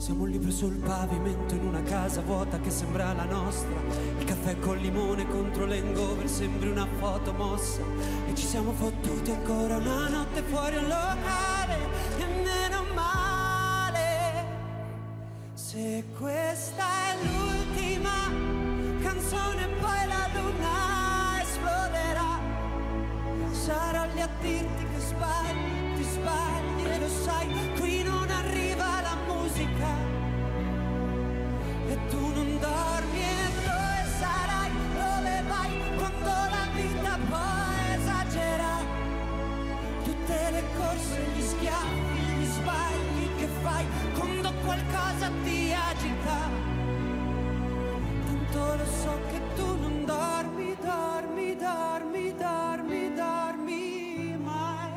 [0.00, 3.78] Siamo un libro sul pavimento in una casa vuota che sembra la nostra.
[4.18, 7.82] Il caffè col limone contro l'hangover sembri una foto mossa.
[8.26, 11.76] E ci siamo fottuti ancora una notte fuori un locale.
[12.16, 14.44] E meno male.
[15.52, 18.10] Se questa è l'ultima
[19.02, 22.40] canzone poi la luna esploderà.
[23.50, 27.99] Sarò lì a dirti che sbagli, ti sbagli e lo sai, qui
[29.60, 29.94] musica
[31.88, 35.70] e tu non dormi e dove sarai, dove vai?
[35.96, 38.72] Quando la vita poi esagera
[40.04, 43.84] tutte le corse, gli schiaffi, gli sbagli che fai
[44.16, 46.38] quando qualcosa ti agita.
[48.26, 54.92] Tanto lo so che tu non dormi, dormi, dormi, dormi, dormi mai.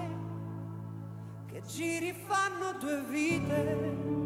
[1.47, 4.22] Che giri fanno due vite.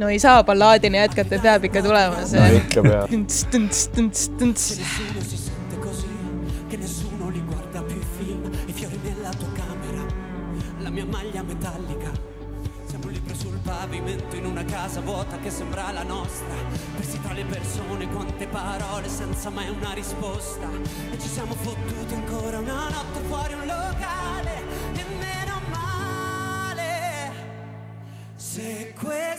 [0.00, 2.56] No ei saa ballaadini jätkata, peab ikka tulema no see.
[2.56, 3.08] ikka peab.
[3.12, 4.62] tünts, tünts, tünts, tünts.
[4.68, 6.08] Che nessuno si sente così,
[6.68, 10.02] che nessuno li guarda più i film, i fiori nella tua camera,
[10.78, 12.10] la mia maglia metallica.
[12.86, 16.54] Siamo libri sul pavimento in una casa vuota che sembra la nostra.
[16.96, 20.66] Persi tra le persone, quante parole senza mai una risposta.
[21.12, 24.59] E ci siamo fottuti ancora una notte fuori un locale,
[29.00, 29.29] Se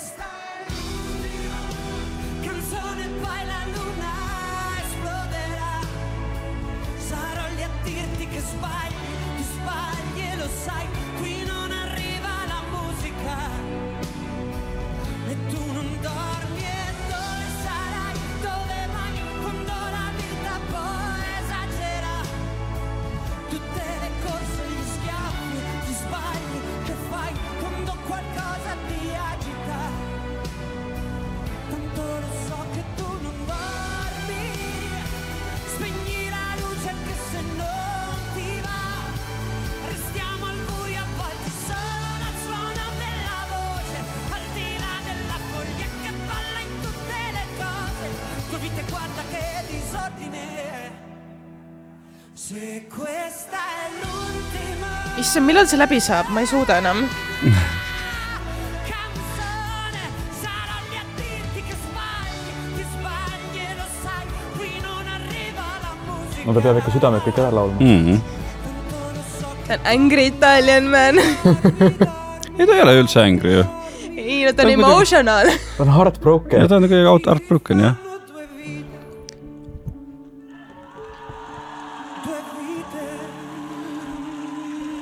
[55.32, 57.06] issand, millal see läbi saab, ma ei suuda enam.
[66.42, 67.80] no ta peab ikka südamed kõik ära laulma.
[67.80, 68.02] mm.
[68.08, 68.20] -hmm.
[69.94, 71.20] angry Italian man.
[72.60, 73.66] ei, ta ei ole üldse angry ju.
[74.18, 75.52] ei, no ta on emotional.
[75.78, 76.68] ta on heartbroken ja.
[76.68, 78.11] ta on nagu heartbroken jah.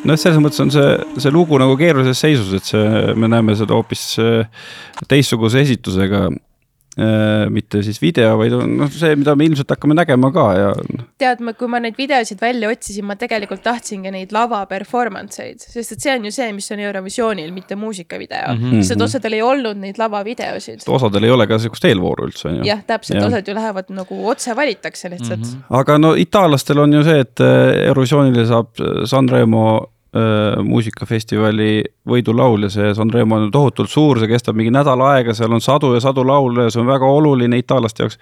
[0.10, 0.92] noh, selles mõttes on see,
[1.22, 4.70] see lugu nagu keerulises seisus, et see, me näeme seda hoopis äh,
[5.10, 6.30] teistsuguse esitusega.
[7.54, 10.72] mitte siis video, vaid on noh, see, mida me ilmselt hakkame nägema ka ja
[11.22, 15.62] tead, ma, kui ma neid videosid välja otsisin, ma tegelikult tahtsingi neid lava performance eid,
[15.64, 18.64] sest et see on ju see, mis on Eurovisioonil, mitte muusikavideo mm.
[18.64, 18.82] -hmm.
[18.82, 20.84] lihtsalt osadel ei olnud neid lavavideosid.
[20.88, 22.66] osadel ei ole ka sihukest eelvooru üldse on ju.
[22.68, 23.30] jah, täpselt, Jah.
[23.30, 25.54] osad ju lähevad nagu otse valitakse lihtsalt mm.
[25.54, 25.80] -hmm.
[25.80, 29.88] aga no itaallastel on ju see, et äh, Eurovisioonile saab äh, Sanremo äh,
[30.66, 35.62] muusikafestivali võidulaul ja see Sanremo on tohutult suur, see kestab mingi nädal aega, seal on
[35.62, 38.18] sadu ja sadu laule ja see on väga oluline itaallaste jaoks.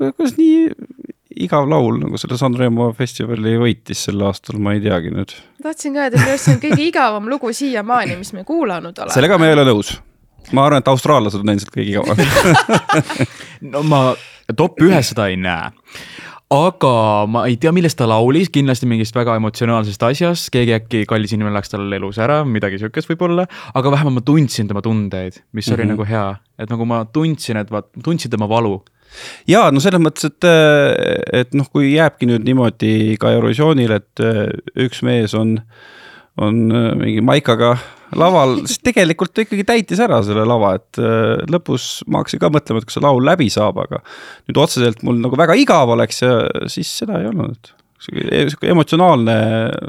[0.00, 0.64] kuidas nii
[1.44, 5.34] igav laul nagu selle Sanremo festivali võitis sel aastal, ma ei teagi nüüd.
[5.62, 8.98] tahtsin ka öelda, et minu arust see on kõige igavam lugu siiamaani, mis me kuulanud
[8.98, 9.14] oleme.
[9.14, 9.94] sellega ma ei ole nõus.
[10.56, 12.18] ma arvan, et austraallased on endiselt kõige igavam.
[13.72, 14.02] no ma
[14.56, 15.70] top ühes seda ei näe.
[16.50, 21.30] Aga ma ei tea, millest ta laulis, kindlasti mingist väga emotsionaalsest asjast, keegi äkki kallis
[21.36, 23.46] inimene läks tal elus ära, midagi sihukest võib-olla.
[23.74, 25.74] aga vähemalt ma tundsin tema tundeid, mis mm -hmm.
[25.74, 25.90] oli Mhm.
[25.94, 28.82] nagu hea, et nagu ma tundsin, et vaat, tundsin tema valu.
[29.46, 30.44] ja no selles mõttes, et,
[31.32, 35.60] et noh, kui jääbki nüüd niimoodi ka Eurovisioonil, et äh, üks mees on,
[36.40, 37.74] on äh, mingi maikaga
[38.18, 42.52] laval, siis tegelikult ta ikkagi täitis ära selle lava, et äh, lõpus ma hakkasin ka
[42.52, 44.02] mõtlema, et kas see laul läbi saab, aga
[44.48, 46.34] nüüd otseselt mul nagu väga igav oleks ja
[46.72, 47.76] siis seda ei olnud.
[48.00, 49.34] sihuke emotsionaalne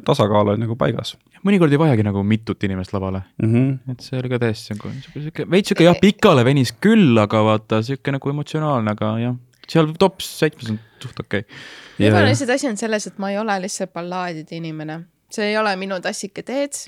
[0.06, 1.16] tasakaal on nagu paigas
[1.48, 3.54] mõnikord ei vajagi nagu mitut inimest lavale, mm.
[3.54, 3.94] -hmm.
[3.94, 7.44] et see oli ka täiesti nagu sihuke, sihuke veits sihuke jah, pikale venis küll, aga
[7.48, 9.38] vaata sihuke nagu emotsionaalne, aga jah,
[9.68, 11.58] seal top seitsmes on suht okei okay..
[11.98, 15.02] võib-olla lihtsalt asi on selles, et ma ei ole lihtsalt ballaadide inimene,
[15.36, 16.86] see ei ole minu tassike teed.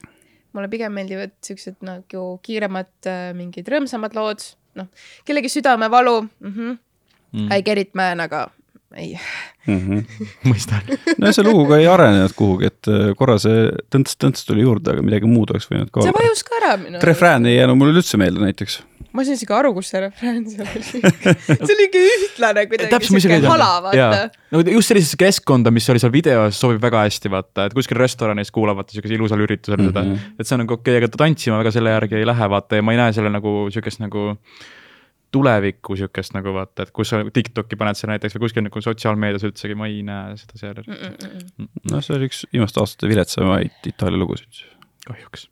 [0.53, 4.43] mulle pigem meeldivad siuksed nagu kiiremad äh, mingid rõõmsamad lood,
[4.77, 4.89] noh,
[5.25, 6.51] kellegi südamevalu mm.
[6.51, 6.77] -hmm.
[7.33, 7.47] Mm.
[7.51, 8.49] I get it man, aga
[8.95, 9.17] ei,
[9.67, 10.05] Mm -hmm.
[10.51, 10.81] mõistan.
[11.17, 15.01] no see lugu ka ei arenenud kuhugi, et äh, korra see tõnts-tõnts tuli juurde, aga
[15.01, 18.19] midagi muud oleks võinud ka see vajus ka ära minu refrään ei jäänud mulle üldse
[18.19, 18.81] meelde näiteks.
[19.13, 20.83] Ma ei saa isegi aru, kus see refrään seal oli.
[21.67, 22.89] see oli ikka ühtlane kuidagi,
[23.29, 24.21] ei hala, vaata.
[24.53, 28.51] no just sellisesse keskkonda, mis oli seal videos, sobib väga hästi vaata, et kuskil restoranis
[28.53, 29.89] kuulavad siukesel ilusal üritusel Mhm.
[29.91, 30.39] seda mm, -hmm.
[30.39, 32.85] et see on nagu okei okay,, aga tantsima väga selle järgi ei lähe, vaata ja
[32.85, 34.31] ma ei näe selle nagu siukest nagu
[35.33, 39.45] tulevikku siukest nagu vaata, et kus sa Tiktoki paned seal näiteks või kuskil nagu sotsiaalmeedias
[39.49, 41.67] üldsegi, ma ei näe seda seal Mm, mm, mm.
[41.91, 44.63] noh, see oli üks viimaste aastate viletsamaid Itaalia lugusid.
[45.07, 45.49] kahjuks.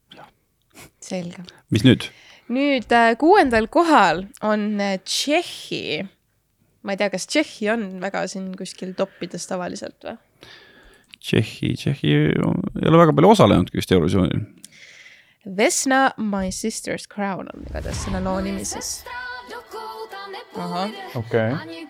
[1.01, 1.43] selge.
[1.73, 2.07] mis nüüd?
[2.51, 6.07] Nüüd äh, kuuendal kohal on äh, Tšehhi.
[6.83, 10.17] ma ei tea, kas Tšehhi on väga siin kuskil toppides tavaliselt või?
[11.21, 14.45] Tšehhi, Tšehhi ei ole väga palju osalenudki vist Eurovisioonil.
[15.57, 19.01] Vesna My Sister's Crown on igatahes selle loo nimi siis.
[20.57, 20.89] Aha.
[21.15, 21.51] okei.
[21.55, 21.81] Ani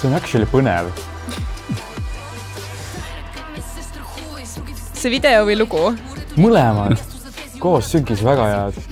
[0.00, 0.92] see on actually põnev.
[4.96, 5.82] see video või lugu?
[6.36, 7.00] mõlemad
[7.60, 8.82] koos sünkis väga head.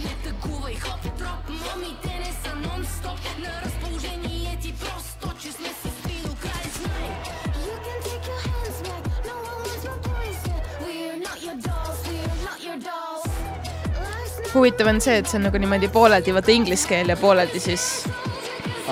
[14.55, 17.89] huvitav on see, et see on nagu niimoodi pooleldi vaata inglise keel ja pooleldi siis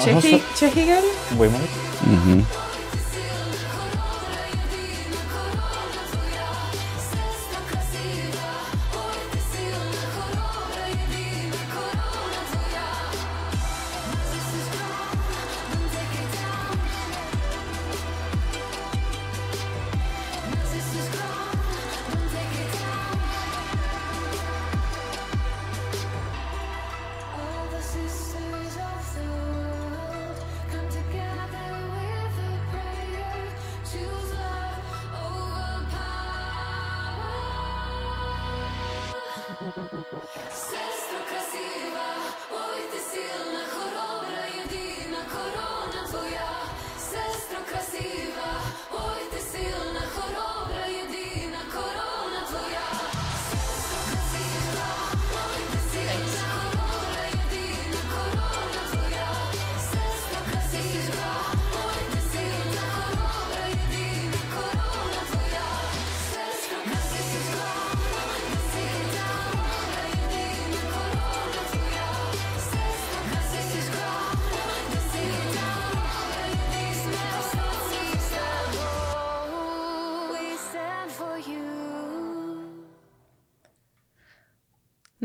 [0.01, 1.09] tšehhi, tšehhi keel.
[1.39, 1.82] võimalik.
[2.03, 2.62] Mm-hmm.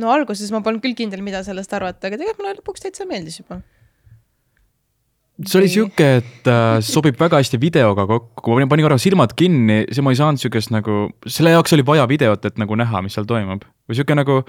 [0.07, 3.41] No alguses ma polnud küll kindel, mida sellest arvata, aga tegelikult mulle lõpuks täitsa meeldis
[3.41, 3.59] juba.
[5.43, 9.83] see oli sihuke, et äh, sobib väga hästi videoga kokku, ma panin korra silmad kinni,
[9.91, 13.17] siis ma ei saanud sihukest nagu, selle jaoks oli vaja videot, et nagu näha, mis
[13.17, 13.67] seal toimub.
[13.87, 14.41] või sihuke nagu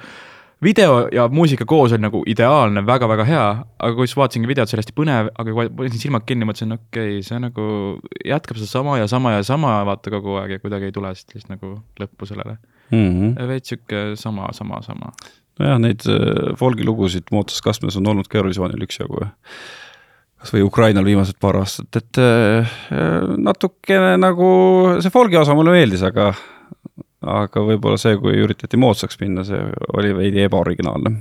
[0.63, 3.47] video ja muusika koos oli nagu ideaalne väga,, väga-väga hea,
[3.79, 6.75] aga kui siis vaatasingi videot, see oli hästi põnev, aga kui panin silmad kinni, mõtlesin,
[6.75, 7.67] okei okay,, see nagu
[8.27, 11.77] jätkab sedasama ja sama ja sama vaata kogu aeg ja kuidagi ei tule lihtsalt nagu
[12.01, 12.59] lõppu sellele.
[13.53, 15.13] veits sihuke sama, sama, sama.
[15.59, 19.27] nojah, neid äh, folgi lugusid Mootost kastmes on olnud ka Eurovisioonil üksjagu.
[20.39, 22.77] kasvõi Ukrainal viimased paar aastat, et äh,
[23.43, 24.51] natukene nagu
[25.03, 26.31] see folgi osa mulle meeldis, aga
[27.19, 29.59] aga võib-olla see, kui üritati moodsaks minna, see
[29.99, 31.15] oli veidi ebaoriginaalne.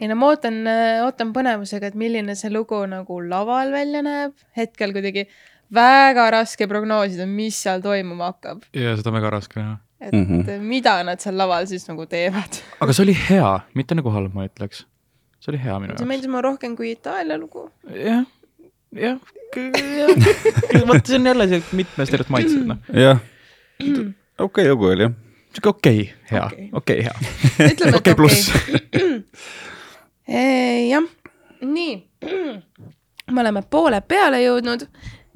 [0.00, 0.64] ei no ma ootan,
[1.06, 4.34] ootan põnevusega, et milline see lugu nagu laval välja näeb.
[4.58, 5.28] hetkel kuidagi
[5.74, 8.66] väga raske prognoosida, mis seal toimuma hakkab.
[8.74, 9.78] ja seda on väga raske näha.
[10.06, 10.60] Et mm -hmm.
[10.72, 12.60] mida nad seal laval siis nagu teevad.
[12.80, 14.84] aga see oli hea, mitte nagu halb, ma ütleks.
[15.40, 16.08] see oli hea minu see jaoks.
[16.12, 17.70] meeldis mulle rohkem kui Itaalia lugu.
[18.04, 18.24] jah,
[18.92, 19.18] jah,
[19.56, 20.86] jah.
[20.88, 22.78] vot see on jälle see mitmest erinevat maitset, noh.
[23.04, 23.18] jah,
[24.38, 25.12] okei lugu oli jah.
[25.54, 27.14] sihuke okei okay,, hea Okei., hea.
[27.72, 28.52] okei okei pluss.
[30.92, 31.04] jah,
[31.60, 31.94] nii.
[33.34, 34.88] me oleme poole peale jõudnud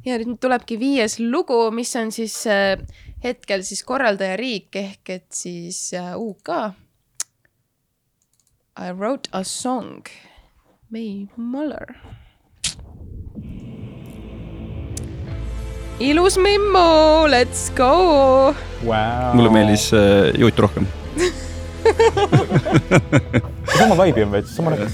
[0.07, 2.77] ja nüüd tulebki viies lugu, mis on siis äh,
[3.25, 6.49] hetkel siis korraldajariik ehk et siis äh, UK.
[8.79, 10.07] I wrote a song.
[10.91, 11.97] May Muller.
[16.01, 18.55] ilus Mimmo, let's go.
[18.85, 19.35] Wow.
[19.35, 20.87] mulle meeldis äh, Juut rohkem.
[23.79, 24.87] sama vibe'i on veits, sama nägu.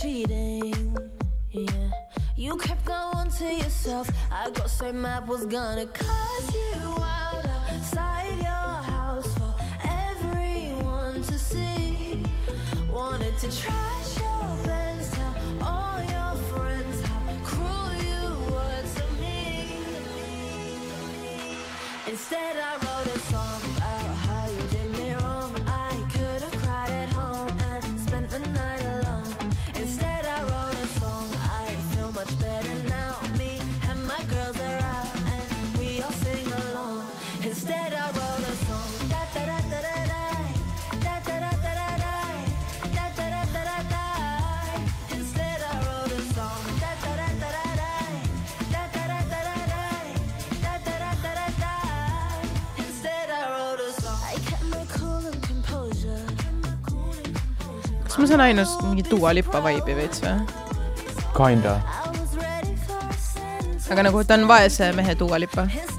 [0.00, 0.96] Cheating.
[1.50, 1.90] Yeah,
[2.36, 4.10] you kept one to yourself.
[4.30, 11.38] I got so mad was gonna cuss you out outside your house for everyone to
[11.38, 12.22] see.
[12.92, 19.68] Wanted to trash your Benz, tell all your friends how cruel you were to me.
[22.06, 22.85] Instead, I
[58.26, 60.34] kas ma saan ainus mingi Dua Lipa vibe'i veits või?
[61.36, 61.78] Kinda.
[63.86, 65.70] Aga nagu ta on vaese mehe Dua Lipa.
[65.70, 65.94] Wrote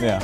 [0.00, 0.22] Yeah.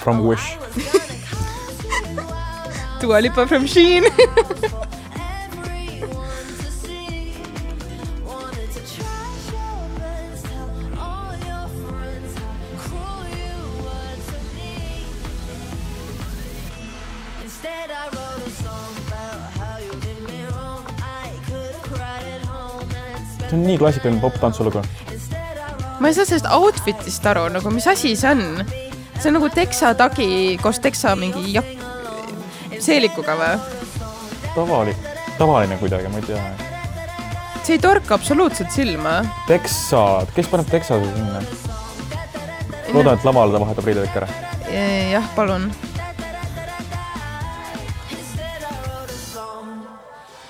[0.00, 0.54] From Wish.
[3.02, 4.06] Dua Lipa from Sheen.
[23.62, 24.82] on nii klassikaline wrote
[26.00, 28.64] ma ei saa sellest outfit'ist aru, nagu mis asi see on?
[29.20, 31.76] see on nagu teksa tagi koos teksa mingi jak-,
[32.82, 33.52] seelikuga või?
[34.56, 34.96] tavaline,
[35.38, 36.42] tavaline kuidagi, ma ei tea.
[37.62, 39.20] see ei torka absoluutselt silma.
[39.46, 41.44] teksa, kes paneb teksase sinna?
[42.92, 44.28] loodan, et laval ta vahetab riided ikka ära.
[45.12, 45.70] jah, palun.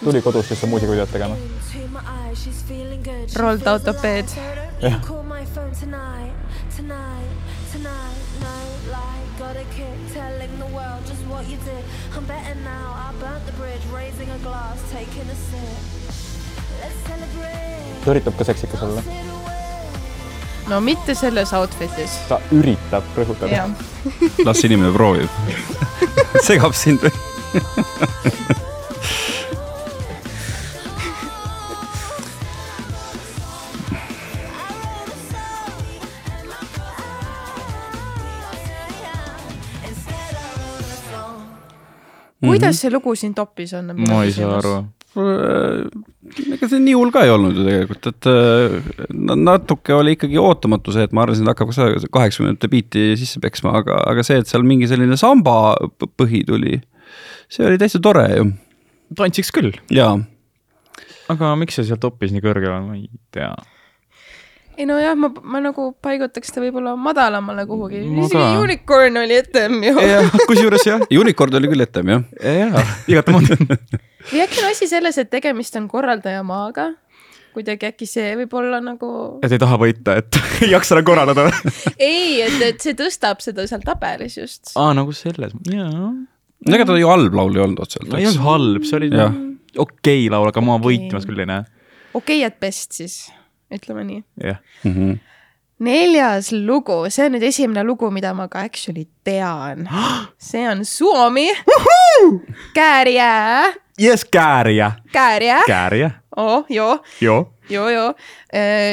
[0.02, 1.36] Tuli kodust lihtsalt muusikavideot tegema.
[2.42, 4.26] Rolled out of the bed.
[4.80, 5.00] Yeah.
[5.00, 6.32] Call my phone tonight,
[6.74, 7.28] tonight,
[7.70, 8.16] tonight.
[8.40, 11.84] No lie, got a kick telling the world just what you did.
[12.16, 12.90] I'm better now.
[12.94, 16.12] I burnt the bridge, raising a glass, taking a sip.
[16.80, 18.02] Let's celebrate.
[18.04, 19.02] ta üritab ka seksikas olla.
[20.68, 22.18] No mitte selles outfit'is.
[22.28, 23.70] ta üritab rõhutada.
[24.46, 25.30] las inimene proovib.
[26.48, 27.14] segab sind või?
[42.42, 43.92] kuidas see lugu siin topis on?
[43.98, 44.74] ma ei saa aru.
[46.56, 48.76] ega see nii hull ka ei olnud ju tegelikult, et äh,
[49.12, 53.42] na- natuke oli ikkagi ootamatu see, et ma arvasin, et hakkab ka kaheksakümnendate biiti sisse
[53.42, 55.74] peksma, aga, aga see, et seal mingi selline samba
[56.16, 56.80] põhi tuli,
[57.52, 58.48] see oli täitsa tore ju
[59.18, 60.14] tantsiks küll, ja
[61.32, 63.52] aga miks see seal topis nii kõrgel on, ma ei tea.
[64.78, 68.02] Ei nojah, ma, ma nagu paigutaks ta võib-olla madalamale kuhugi.
[68.08, 68.56] Ma isegi.
[68.62, 69.94] Unicorn oli etem ju.
[70.48, 72.26] kusjuures jah, Unicorn oli küll etem jah.
[72.40, 73.58] jaa, igatemoodi.
[74.32, 76.92] või äkki on asi selles, et tegemist on korraldajamaaga?
[77.52, 79.08] kuidagi äkki see võib olla nagu,
[79.44, 81.48] et ei taha võita, et ei jaksa enam korraldada.
[81.98, 84.72] ei, et, et see tõstab seda seal tabelis just.
[84.72, 86.08] aa, nagu selles, jaa.
[86.72, 88.08] ega ta ju halb laul ei olnud otseselt.
[88.16, 89.12] ei olnud halb, see oli
[89.78, 90.88] okei laul, aga ma Okei.
[90.88, 91.68] võitmas küll ei näe.
[92.14, 93.18] okei okay,, et best siis,
[93.74, 94.22] ütleme nii.
[94.44, 95.12] jah, Mhm.
[95.82, 99.88] neljas lugu, see on nüüd esimene lugu, mida ma ka actually tean.
[100.38, 101.48] see on Suomi.
[102.74, 107.52] Käärijää, jess, Käärija, Käärijää, Käärija, oh joo, joo.
[107.70, 108.14] joo, joo.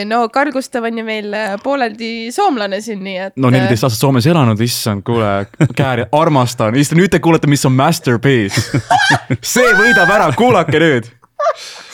[0.05, 3.33] no Karl Gustav on ju meil äh, pooleldi soomlane siin, nii et.
[3.37, 8.61] no neliteist aastat Soomes elanud, issand, kuule, Käärija, armastan, nüüd te kuulete, mis on masterpiece.
[9.53, 11.11] see võidab ära, kuulake nüüd.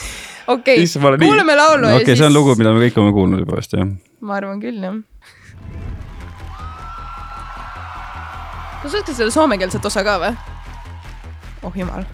[0.46, 3.12] okei ma olen nii- kuulame laulu okei okay,, see on lugu, mida me kõik oleme
[3.16, 3.88] kuulnud juba vist jah.
[4.20, 5.00] ma arvan küll jah.
[8.82, 10.32] kas sa oskad seda soomekeelset osa ka või?
[11.62, 12.06] oh jumal.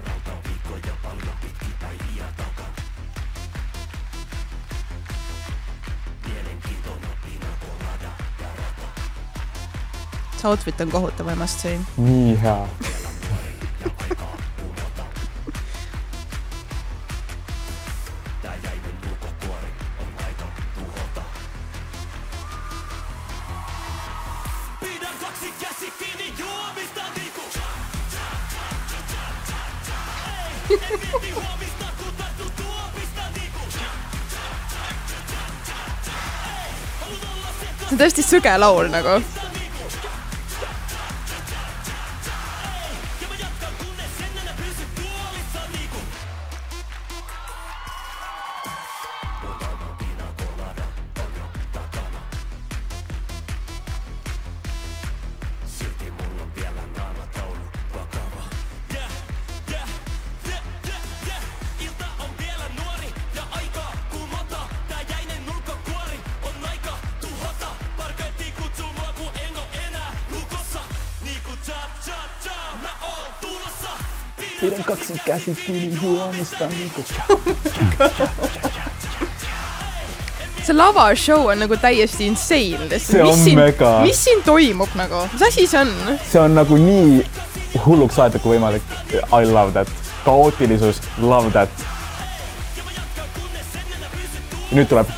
[10.43, 11.79] see outfit on kohutav, I must say.
[11.97, 12.67] nii hea.
[38.03, 39.21] tõesti süge laul nagu.
[75.47, 77.05] Kaksi käsi kiinni juomista niinku
[80.63, 82.99] see lavashow on nagu täiesti insane.
[82.99, 85.91] See on mis siin mega., mis siin toimub nagu, mis asi see on?
[86.31, 87.27] see on nagu nii
[87.87, 88.87] hulluks aetud kui võimalik.
[89.11, 89.91] I love that.
[90.25, 91.71] kaootilisus, love that.
[94.71, 95.11] nüüd tuleb.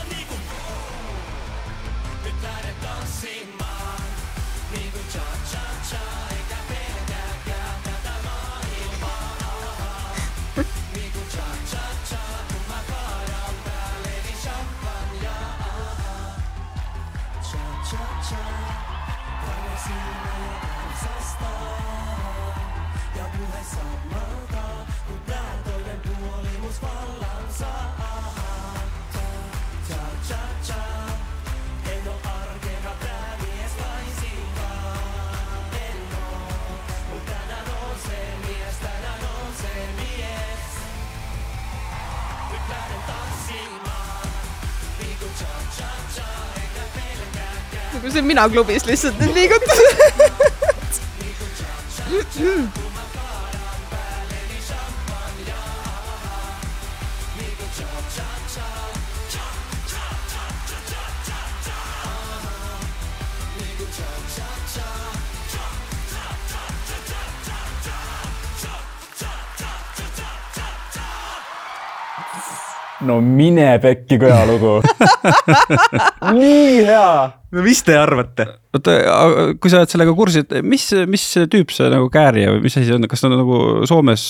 [23.71, 24.65] saab mõõda,
[25.07, 27.73] kui näed, olen puu olemus vallan sa.
[29.87, 30.83] Tša-tša-tša,
[31.93, 35.49] en ole arkena päämies naisillaan.
[35.81, 36.49] En oo,
[37.09, 40.73] mul tänään on se mies, tänään on se mies.
[42.53, 44.29] Nyt lähden tanssimaan,
[45.01, 46.29] liiku tša-tša-tša,
[46.63, 47.93] enkä pelkääkään.
[47.95, 49.79] Nagu see mina klubis lihtsalt nüüd liigutan.
[73.15, 74.75] no mine pekki kõjalugu.
[76.39, 77.09] nii hea.
[77.55, 78.49] no mis te arvate?
[78.75, 78.99] oota,
[79.61, 82.89] kui sa oled sellega kursis, et mis, mis tüüp see nagu Käärija või mis asi
[82.89, 84.25] see on, kas ta on nagu Soomes,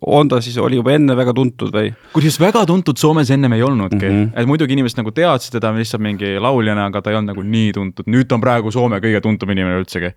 [0.00, 1.92] on ta siis, oli juba enne väga tuntud või?
[2.14, 4.14] kusjuures väga tuntud Soomes ennem ei olnudki mm.
[4.14, 4.30] -hmm.
[4.40, 7.74] et muidugi inimesed nagu teadsid teda lihtsalt mingi lauljana, aga ta ei olnud nagu nii
[7.76, 10.14] tuntud, nüüd ta on praegu Soome kõige tuntum inimene üldsegi.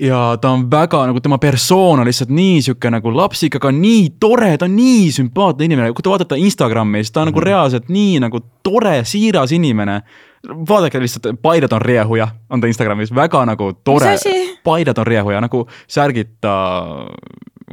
[0.00, 4.10] Ja ta on väga nagu tema persoon on lihtsalt nii sihuke nagu lapsik, aga nii
[4.20, 7.34] tore, ta on nii sümpaatne inimene, kui te vaatate Instagrami, siis ta on Mhm.
[7.34, 10.02] nagu reaalselt nii nagu tore, siiras inimene.
[10.46, 14.14] vaadake lihtsalt, Paired on riehuja, on ta Instagramis väga nagu tore.
[14.64, 16.52] Paired on riehuja nagu särgita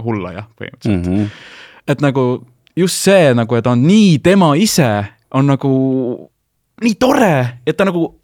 [0.03, 1.25] hullaja põhimõtteliselt Mhm.
[1.87, 2.43] et nagu
[2.75, 6.29] just see nagu, et ta on nii tema ise on nagu
[6.81, 8.15] nii tore, et ta nagu,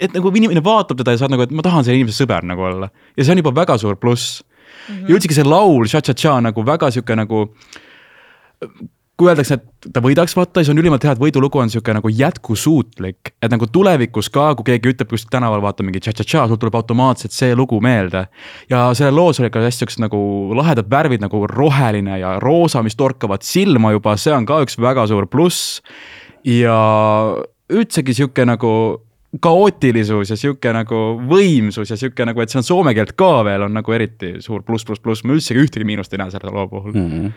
[0.00, 2.68] et nagu inimene vaatab teda ja saad nagu, et ma tahan selle inimese sõber nagu
[2.68, 4.94] olla ja see on juba väga suur pluss mm.
[4.94, 5.08] -hmm.
[5.08, 7.48] ja üldsegi see laul Cha-Cha-Cha nagu väga sihuke nagu
[9.18, 12.10] kui öeldakse, et ta võidaks vaata, siis on ülimalt hea, et võidulugu on sihuke nagu
[12.12, 16.76] jätkusuutlik, et nagu tulevikus ka, kui keegi ütleb kuskil tänaval vaata mingi tša-tša-tša, sul tuleb
[16.78, 18.28] automaatselt see lugu meelde.
[18.70, 20.20] ja selle loos oli ka hästi siuksed nagu
[20.54, 25.08] lahedad värvid nagu roheline ja roosa, mis torkavad silma juba, see on ka üks väga
[25.10, 25.82] suur pluss.
[26.44, 26.78] ja
[27.74, 29.02] üldsegi sihuke nagu
[29.40, 30.98] kaootilisus ja sihuke nagu
[31.28, 34.64] võimsus ja sihuke nagu, et see on soome keelt ka veel on nagu eriti suur
[34.64, 37.32] pluss, pluss, pluss, ma üldsegi ühtegi miinust ei näe selle loo puhul mm..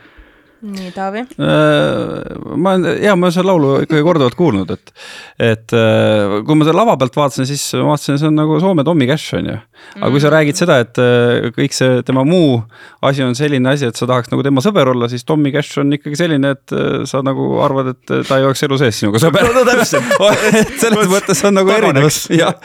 [0.62, 1.24] nii, Taavi.
[1.41, 4.93] Äh, ma olen, jaa, ma olen seda laulu ikkagi korduvalt kuulnud, et,
[5.41, 8.86] et äh, kui ma selle lava pealt vaatasin, siis ma vaatasin, see on nagu Soome
[8.88, 9.57] Tommy Cash on ju.
[9.97, 12.59] aga kui sa räägid seda, et äh, kõik see tema muu
[13.07, 15.97] asi on selline asi, et sa tahaks nagu tema sõber olla, siis Tommy Cash on
[15.97, 16.76] ikkagi selline, et
[17.09, 19.49] sa nagu arvad, et ta ei oleks elu sees sinuga sõber.
[19.55, 20.14] no täpselt.
[20.84, 22.55] selles mõttes on nagu erinev, jah,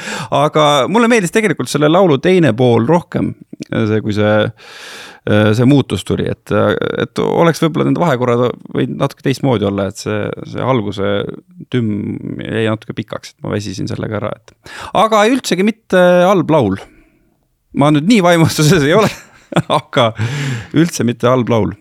[0.45, 3.33] aga mulle meeldis tegelikult selle laulu teine pool rohkem,
[3.73, 4.37] see, kui see
[5.27, 6.53] see muutus tuli, et,
[7.03, 8.45] et oleks võib-olla nende vahekorrad
[8.77, 11.09] võinud natuke teistmoodi olla, et see, see alguse
[11.73, 14.55] tümm jäi natuke pikaks, et ma väsisin sellega ära, et.
[14.95, 16.79] aga üldsegi mitte halb laul.
[17.77, 19.11] ma nüüd nii vaimustuses ei ole,
[19.81, 20.13] aga
[20.79, 21.75] üldse mitte halb laul.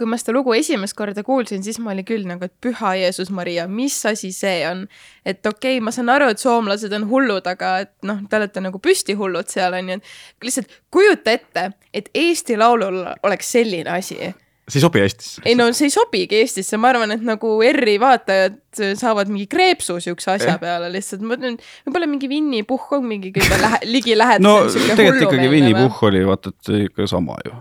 [0.00, 3.30] Kui ma seda lugu esimest korda kuulsin, siis ma olin küll nagu, et püha Jeesus
[3.34, 4.86] Maria, mis asi see on.
[5.24, 8.64] et okei okay,, ma saan aru, et soomlased on hullud, aga et noh, te olete
[8.64, 13.92] nagu püsti hullud seal on ju, et lihtsalt kujuta ette, et Eesti Laulul oleks selline
[13.92, 14.32] asi
[14.70, 15.42] see ei sobi Eestisse.
[15.44, 18.58] ei no see ei sobigi Eestisse, ma arvan, et nagu ERR-i vaatajad
[18.98, 23.32] saavad mingi kreepsu siukse asja peale lihtsalt, ma ütlen, võib-olla mingi Winny Puhh on mingi
[23.34, 25.74] kõige lähe-, ligilähedasem no tegelikult ikkagi Winny?
[25.76, 26.54] Puhh oli vaata,
[26.86, 27.56] ikka sama ju.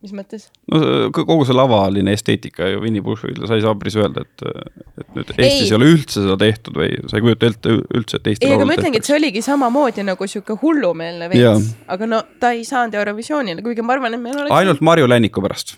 [0.00, 0.46] Mis mõttes?
[0.70, 4.44] no kogu see lavaline esteetika ju Winny Puhhile, sa ei saa päris öelda, et,
[5.02, 5.68] et nüüd Eestis Ei.
[5.68, 8.68] ei ole üldse seda tehtud või sa ei kujuta ette üldse, et Eesti ei, aga
[8.68, 12.96] ma ütlengi, et see oligi samamoodi nagu sihuke hullumeelne veits, aga no ta ei saanud
[12.96, 14.56] Eurovisioonile, kuigi ma arvan, et meil oleks.
[14.56, 15.76] ainult Marju Länniku pärast.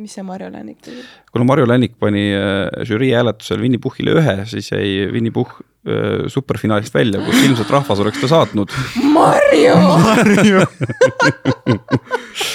[0.00, 1.04] mis see Marju Lännik tegi?
[1.32, 6.24] kuna Marju Lännik pani äh, žürii hääletusel Winny Puhhile ühe, siis jäi Winny Puhh äh,
[6.32, 8.72] superfinaalist välja, kus ilmselt rahvas oleks ta saatnud.
[9.12, 9.74] Marju!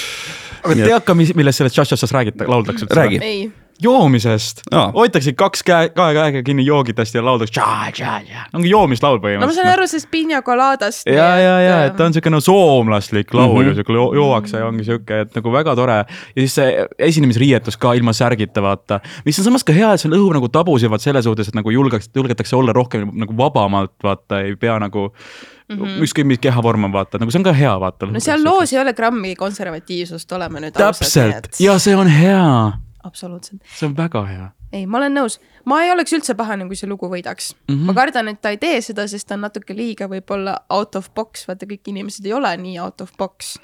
[0.64, 2.96] aga Nii et- tead ka, mis, millest selles Cha-Cha-Chas räägite, lauldakse üldse?
[3.00, 3.18] Räägi.
[3.22, 3.50] ei,
[3.82, 4.90] joomisest Aa.
[4.92, 9.40] hoitakse kaks käe, kahe käega kinni joogidest ja lauldakse Cha-Cha-Cha, ongi joomislaul no ma saan
[9.40, 9.72] põhimõtteliselt.
[9.72, 11.06] aru sellest Pina Coladast.
[11.08, 13.68] ja, ja, ja, et ta on siuke no soomlaslik laul Mhm.
[13.70, 15.96] ju siuke joo- jookse ja ongi siuke, et nagu väga tore.
[16.04, 16.06] ja
[16.36, 19.00] siis see esinemisriietus ka ilma särgita, vaata.
[19.24, 22.10] mis on samas ka hea, et see õhub nagu tabusivad selles suhtes, et nagu julgeks,
[22.14, 25.12] julgetakse olla rohkem nagu vabamalt, vaata, ei pea nagu
[25.70, 26.04] mm -hmm.
[26.04, 28.06] ükskõik mis kehavorm on, vaata, nagu see on ka hea, vaata.
[28.10, 32.72] No seal loos ei ole grammi konservatiivsust, oleme nüüd täpselt ja see on hea,
[33.04, 33.62] absoluutselt.
[33.78, 34.50] see on väga hea.
[34.72, 37.74] ei, ma olen nõus, ma ei oleks üldse pahane, kui see lugu võidaks mm.
[37.74, 37.86] -hmm.
[37.86, 41.10] ma kardan, et ta ei tee seda, sest ta on natuke liiga võib-olla out of
[41.14, 43.56] box, vaata kõik inimesed ei ole nii out of box.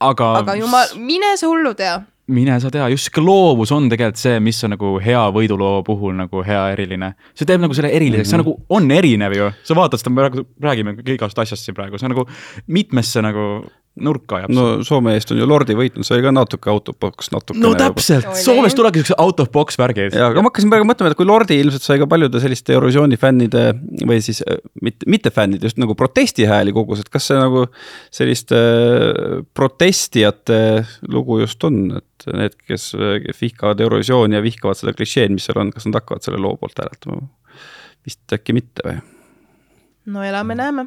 [0.00, 2.00] aga, aga jumal, mine sa hullu tea.
[2.30, 6.16] Mine sa tea, just sihuke loovus on tegelikult see, mis on nagu hea võiduloo puhul
[6.18, 7.12] nagu hea eriline.
[7.34, 8.44] see teeb nagu selle eriliseks mm, -hmm.
[8.44, 11.98] see nagu on erinev ju, sa vaatad seda, me praegu räägime igast asjast siin praegu,
[11.98, 12.26] see on nagu
[12.66, 13.46] mitmesse nagu
[14.04, 17.62] nurka ajab no Soome eest on ju Lordi võitnud, see oli ka natuke autobox natukene.
[17.64, 18.42] no täpselt, Oli.
[18.44, 20.16] Soomes tulebki siuksed out of box värgid.
[20.16, 23.20] ja, aga ma hakkasin praegu mõtlema, et kui Lordi ilmselt sai ka paljude selliste Eurovisiooni
[23.20, 23.64] fännide
[24.08, 27.66] või siis äh, mitte, mitte fännide, just nagu protestihääli kogus, et kas see nagu
[28.14, 30.60] selliste äh, protestijate
[31.10, 32.90] lugu just on, et need, kes
[33.30, 36.56] kes vihkavad Eurovisiooni ja vihkavad seda klišeed, mis seal on, kas nad hakkavad selle loo
[36.60, 37.28] poolt hääletama?
[38.06, 38.96] vist äkki mitte või?
[40.10, 40.86] no elame-näeme.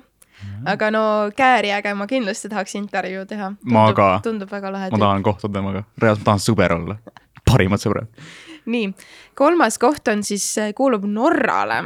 [0.65, 1.03] Aga no
[1.35, 3.51] Kääriäge ma kindlasti tahaks intervjuu teha.
[3.63, 4.19] Ma ka.
[4.23, 4.97] tundub väga lahe ma.
[4.97, 6.97] tahan kohtuda temaga, reaalselt ma tahan sõber olla,
[7.51, 8.07] parimad sõbrad.
[8.65, 8.93] nii,
[9.35, 11.83] kolmas koht on siis, kuulub Norrale.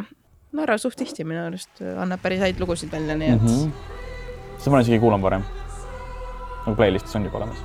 [0.53, 3.71] Norra suht tihti minu arust annab päris häid lugusid välja, nii et mm Mhm.
[3.71, 4.57] -hmm.
[4.57, 5.43] seda ma olen isegi kuulanud varem.
[6.65, 7.57] nagu playlist'is on juba olemas.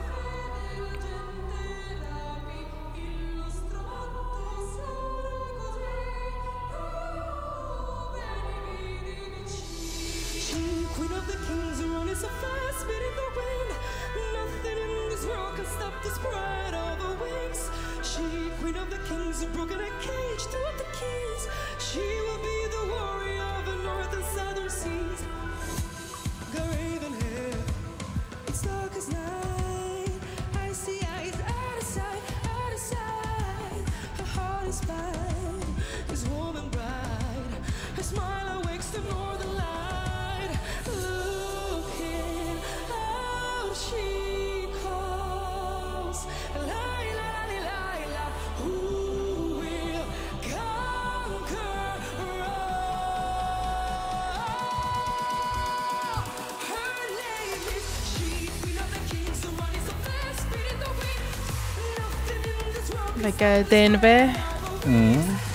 [63.22, 64.34] Like a DNB.
[64.82, 65.51] Mm.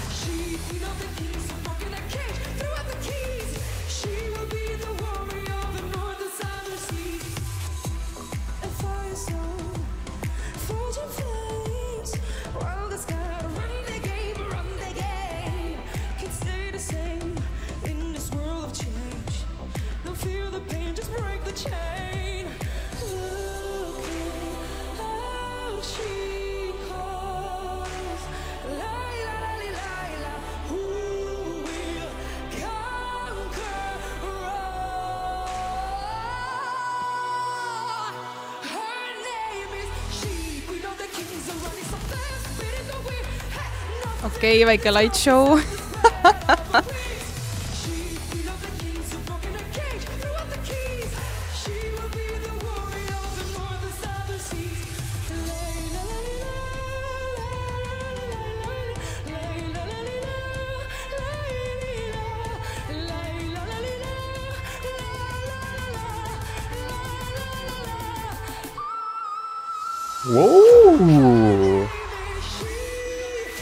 [44.57, 45.59] Nothing okei okay,, väike light show.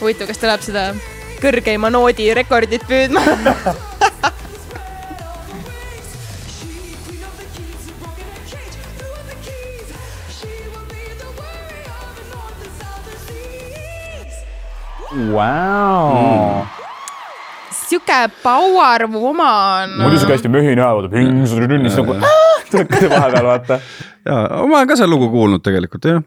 [0.06, 0.86] huvitav, kas ta läheb seda
[1.42, 3.22] kõrgeima noodi rekordit püüdma?
[15.16, 16.66] Wow.
[17.72, 19.96] sihuke power woman.
[19.96, 21.16] muidu siuke hästi möhine hääl, vaata
[23.10, 23.78] vahepeal vaata.
[24.26, 26.22] Ja ma olen ka seda lugu kuulnud tegelikult jah,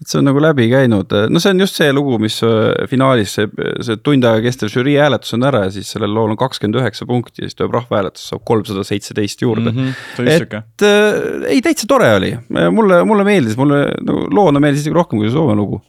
[0.00, 3.36] et see on nagu läbi käinud, no see on just see lugu, mis äh, finaalis
[3.38, 3.50] see,
[3.84, 7.08] see tund aega kestev žürii hääletus on ära ja siis sellel lool on kakskümmend üheksa
[7.08, 9.92] punkti ja siis tuleb rahvahääletus, saab kolmsada seitseteist juurde mm.
[9.92, 10.32] -hmm.
[10.32, 12.34] et äh, ei, täitsa tore oli,
[12.70, 15.80] mulle, mulle meeldis, mulle nagu loona meeldis isegi rohkem kui see Soome lugu.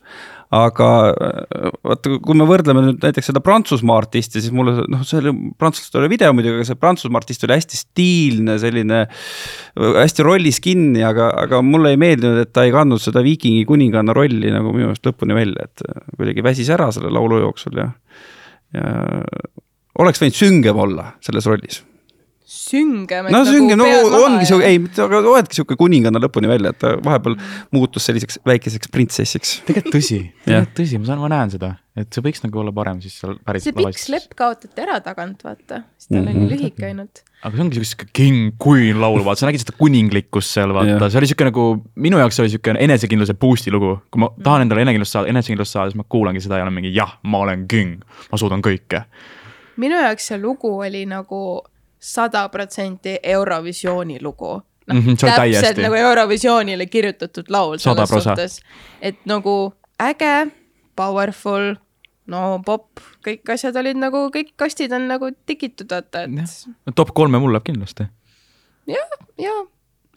[0.54, 5.20] Aga äh, vaata, kui me võrdleme nüüd näiteks seda Prantsusmaa artisti, siis mulle noh, see
[5.22, 10.28] oli prantslaste oli video muidugi, aga see Prantsusmaa artist oli hästi stiilne, selline äh, hästi
[10.28, 14.52] rollis kinni, aga, aga mulle ei meeldinud, et ta ei kandnud seda viikingi kuninganna rolli
[14.54, 17.90] nagu minu meelest lõpuni välja, et äh, kuidagi väsis ära selle laulu jooksul ja,
[18.78, 18.94] ja
[20.04, 21.82] oleks võinud süngem olla selles rollis
[22.54, 23.28] süngem.
[23.34, 23.88] no süngem, no
[24.24, 27.36] ongi sihuke, ei, aga oledki sihuke kuninganna lõpuni välja, et ta vahepeal
[27.74, 29.56] muutus selliseks väikeseks printsessiks.
[29.68, 33.02] tegelikult tõsi, tegelikult tõsi, ma saan, ma näen seda, et see võiks nagu olla parem
[33.04, 36.48] siis seal päris see pikk slepp kaotati ära tagant, vaata, siis tal oli Mhm.
[36.54, 37.24] lühike ainult.
[37.44, 41.20] aga see ongi siuke king queen laul, vaata, sa nägid seda kuninglikkust seal, vaata see
[41.22, 43.98] oli siuke nagu, minu jaoks oli siuke enesekindluse boost'i lugu.
[44.12, 46.94] kui ma tahan endale enesekindlust saada, enesekindlust saada, siis ma kuulangi seda ja olen mingi
[46.96, 48.00] jah, ma olen king,
[48.32, 49.04] ma suudan kõike.
[49.78, 51.40] minu jaoks see lugu oli nagu
[52.04, 54.60] sada protsenti Eurovisiooni lugu.
[54.88, 55.82] noh Mhm, see oli täpselt täiesti.
[55.86, 58.58] nagu Eurovisioonile kirjutatud laul selles suhtes,
[59.02, 59.74] et nagu
[60.04, 60.52] äge,
[61.00, 61.76] powerful,
[62.28, 67.40] no popp, kõik asjad olid nagu, kõik kastid on nagu tikitud, vaata, et top kolme
[67.40, 68.10] mul läheb kindlasti.
[69.40, 69.54] ja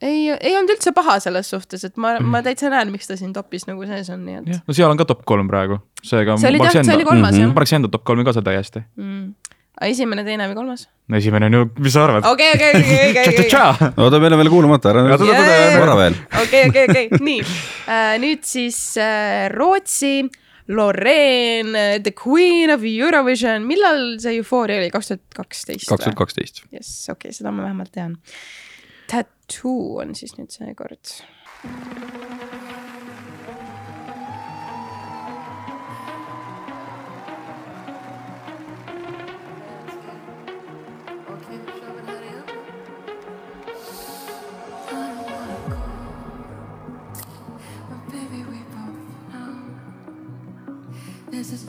[0.03, 3.33] ei, ei olnud üldse paha selles suhtes, et ma, ma täitsa näen, miks ta siin
[3.33, 6.37] topis nagu sees on, nii et jah, no seal on ka top kolm praegu, seega.
[6.43, 7.49] See oli jah- see oli kolmas, jah.
[7.49, 8.83] ma paneks enda top kolmi ka seal täiesti.
[8.97, 9.35] mm..
[9.85, 10.87] esimene, teine või kolmas?
[11.17, 12.27] esimene on ju, mis sa arvad?
[12.31, 15.29] okei, okei, okei, okei, okei, oota, meil on veel kuulamata, ära oota.
[15.77, 16.19] vara veel.
[16.43, 18.17] okei, okei, okei, nii uh,.
[18.23, 20.27] nüüd siis uh, Rootsi,
[20.73, 21.71] Loreen,
[22.03, 25.89] The Queen of Eurovision, millal see eufooria oli, kaks tuhat kaksteist?
[25.91, 26.65] kaks tuhat kaksteist.
[26.75, 28.17] jess, okei okay,, seda ma vähemalt tean.
[29.07, 31.15] Tattoo on siis nüüd seekord.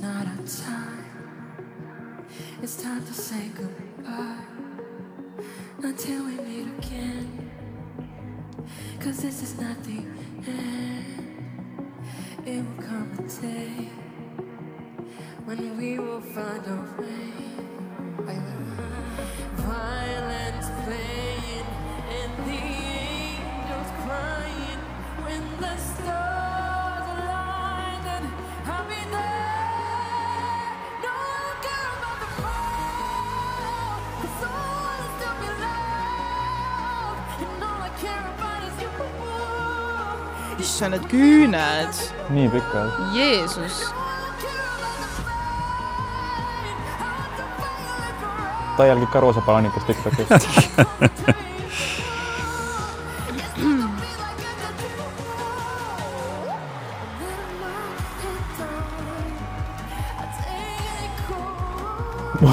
[0.07, 2.25] Not our time.
[2.61, 4.45] It's time to say goodbye
[5.83, 7.51] until we meet again.
[9.01, 9.99] Cause this is not the
[10.47, 11.43] end.
[12.45, 13.89] It will come a day
[15.45, 17.76] when we will find our way.
[40.67, 42.03] issand, need küüned,
[42.35, 42.99] nii pikad.
[43.15, 43.87] Jeesus.
[48.77, 50.27] ta jälgib ka roosa banaanitest Tiktokis.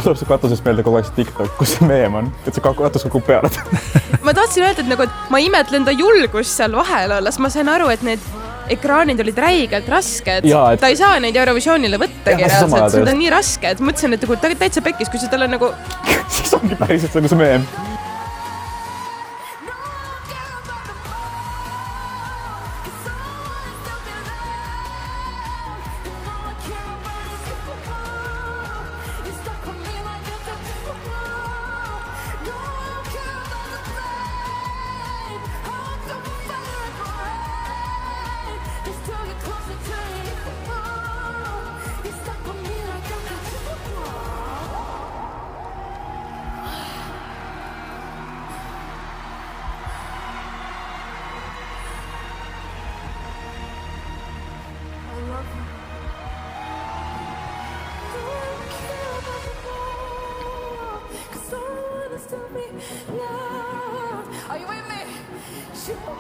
[0.05, 3.07] tuleb see katusest meelde kogu aeg see TikTok, kus see meem on, et see katus
[3.09, 3.51] kukub peale.
[4.27, 7.71] ma tahtsin öelda, et nagu, et ma imetlen ta julgust seal vahel olles, ma sain
[7.73, 8.23] aru, et need
[8.73, 13.33] ekraanid olid räigelt rasked et- ta ei saa neid Eurovisioonile võttagi reaalselt, see on nii
[13.35, 15.73] raske, et mõtlesin, et nagu ta täitsa pekkis, kui sa talle nagu
[16.35, 17.67] siis ongi päriselt nagu see meem.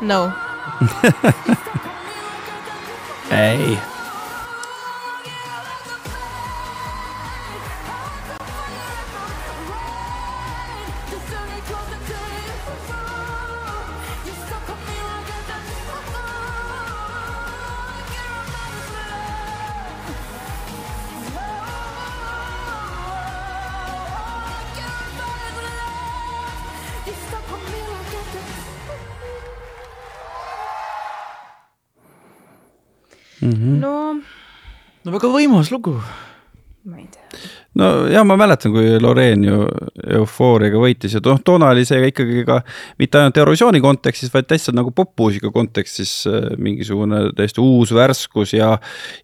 [0.04, 0.32] No.
[35.14, 35.98] väga võimas lugu.
[36.84, 37.22] ma ei tea.
[37.80, 39.62] no ja ma mäletan, kui Loreen ju
[40.18, 42.58] eufooriaga võitis ja noh, toona oli see ikkagi ka
[43.00, 48.74] mitte ainult Eurovisiooni kontekstis, vaid täitsa nagu popmuusika kontekstis äh, mingisugune täiesti uus värskus ja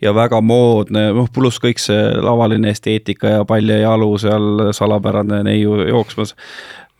[0.00, 5.44] ja väga moodne, noh pluss kõik see lavaline esteetika ja pall ja jalu seal salapärane
[5.50, 6.36] neiu jooksmas.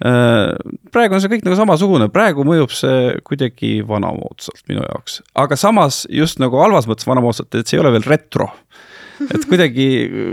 [0.00, 6.06] Praegu on see kõik nagu samasugune, praegu mõjub see kuidagi vanamoodsalt minu jaoks, aga samas
[6.08, 8.48] just nagu halvas mõttes vanamoodsalt, et see ei ole veel retro
[9.28, 9.88] et kuidagi,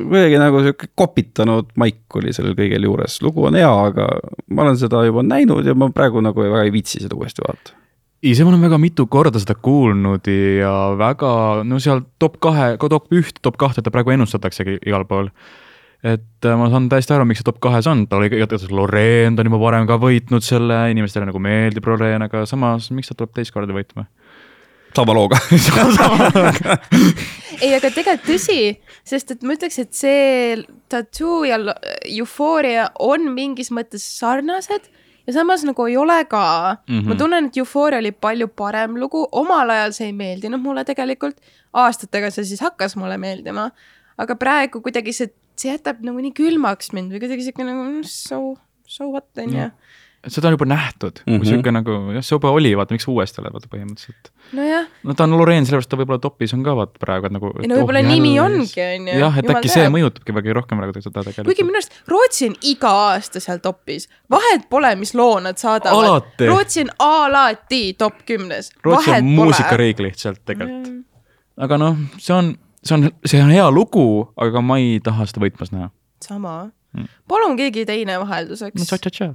[0.08, 4.08] kuidagi nagu sihuke kopitanud maik oli sellel kõigel juures, lugu on hea, aga
[4.54, 7.76] ma olen seda juba näinud ja ma praegu nagu väga ei viitsi seda uuesti vaadata.
[8.24, 11.32] ise ma olen väga mitu korda seda kuulnud ja väga,
[11.68, 15.32] no seal top kahe, top üht, top kahte ta praegu ennustataksegi igal pool.
[16.04, 19.36] Et äh, ma saan täiesti aru, miks see top kahes on, ta oli igatahes Loreen,
[19.36, 23.18] ta on juba varem ka võitnud selle, inimestele nagu meeldib Loreen, aga samas, miks ta
[23.18, 24.08] tuleb teist korda võitma?
[24.98, 25.38] sama looga.
[27.64, 28.62] ei, aga tegelikult tõsi,
[29.06, 30.56] sest et ma ütleks, et see
[30.90, 31.60] tattoo ja
[32.08, 34.88] eufooria on mingis mõttes sarnased
[35.28, 37.00] ja samas nagu ei ole ka mm.
[37.00, 37.08] -hmm.
[37.10, 41.38] ma tunnen, et eufooria oli palju parem lugu, omal ajal see ei meeldinud mulle tegelikult,
[41.74, 43.70] aastatega see siis hakkas mulle meeldima,
[44.18, 48.04] aga praegu kuidagi see, see jätab nagu nii külmaks mind või kuidagi siuke nagu mm,
[48.10, 48.56] so,
[48.88, 49.70] so what on ju.
[50.28, 51.36] seda on juba nähtud mm Mhm.
[51.36, 51.40] -hmm.
[51.40, 54.32] kui sihuke nagu jah, see juba oli, vaata miks uuesti oled, vaata põhimõtteliselt.
[54.58, 57.52] nojah, no ta on Loreen, sellepärast ta võib-olla topis on ka vaata praegu, et nagu.
[57.62, 59.18] ei no võib-olla nimi ongi, on ju.
[59.22, 59.88] jah, et äkki see.
[59.94, 61.66] mõjutabki väga rohkem praegu seda kuigi tegelikult.
[61.70, 66.24] minu arust Rootsi on iga aasta seal topis, vahet pole, mis loo nad saadavad.
[66.48, 68.72] Rootsi on alati top kümnes.
[68.84, 70.94] Rootsi on muusikariik lihtsalt tegelikult.
[71.58, 72.56] aga noh, see on,
[72.88, 74.08] see on, see on hea lugu,
[74.40, 75.92] aga ma ei taha seda võitmas näha.
[76.24, 76.58] sama.
[77.30, 79.28] palun keegi teine vahelduseks no tša-tša-tša.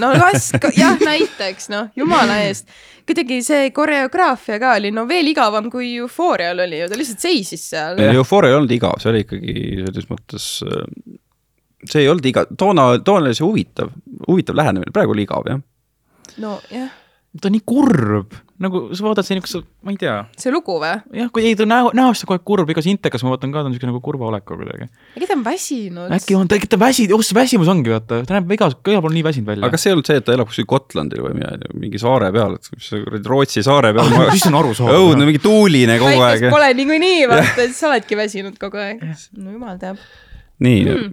[0.00, 2.70] no las, jah, näiteks noh, jumala eest.
[3.08, 7.68] kuidagi see koreograafia ka oli no veel igavam kui Euphorial oli ju, ta lihtsalt seisis
[7.74, 8.00] seal.
[8.08, 10.48] Eufooria ei olnud igav, see oli ikkagi selles mõttes,
[11.84, 13.92] see ei olnud iga, toona, toona oli see huvitav,
[14.26, 15.62] huvitav lähenemine, praegu oli igav jah.
[16.42, 16.90] nojah,
[17.36, 20.92] ta on nii kurb, nagu sa vaatad see niisuguse, ma ei tea, see lugu või?
[21.18, 23.60] jah, kui ei ta näo, näost on kogu aeg kurb, iga intekas ma vaatan ka,
[23.62, 24.88] ta on niisugune nagu kurva olekuga kuidagi.
[25.16, 26.14] äkki ta on väsinud?
[26.16, 29.14] äkki on, ta, ta väsi-, oh see väsimus ongi vaata, ta näeb igas, igal pool
[29.16, 29.66] nii väsinud välja.
[29.68, 32.32] aga kas see ei olnud see, et ta elab kuskil Gotlandil või midagi, mingi saare
[32.32, 35.00] peal, et mis see kuradi Rootsi saare peal Ah, siis on arusaadav.
[35.04, 36.48] õudne, mingi tuuline kogu aeg.
[36.52, 39.02] pole niikuinii, vaata, et sa oledki väsinud kogu aeg.
[39.36, 40.00] no jumal teab.
[40.64, 41.12] nii Hmm.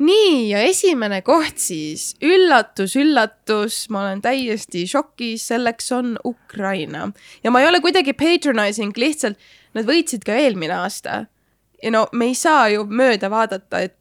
[0.00, 7.10] Nii ja esimene koht siis, üllatus, üllatus, ma olen täiesti šokis, selleks on Ukraina
[7.44, 9.38] ja ma ei ole kuidagi patronizing, lihtsalt
[9.76, 11.26] nad võitsid ka eelmine aasta.
[11.82, 13.96] ja no me ei saa ju mööda vaadata, et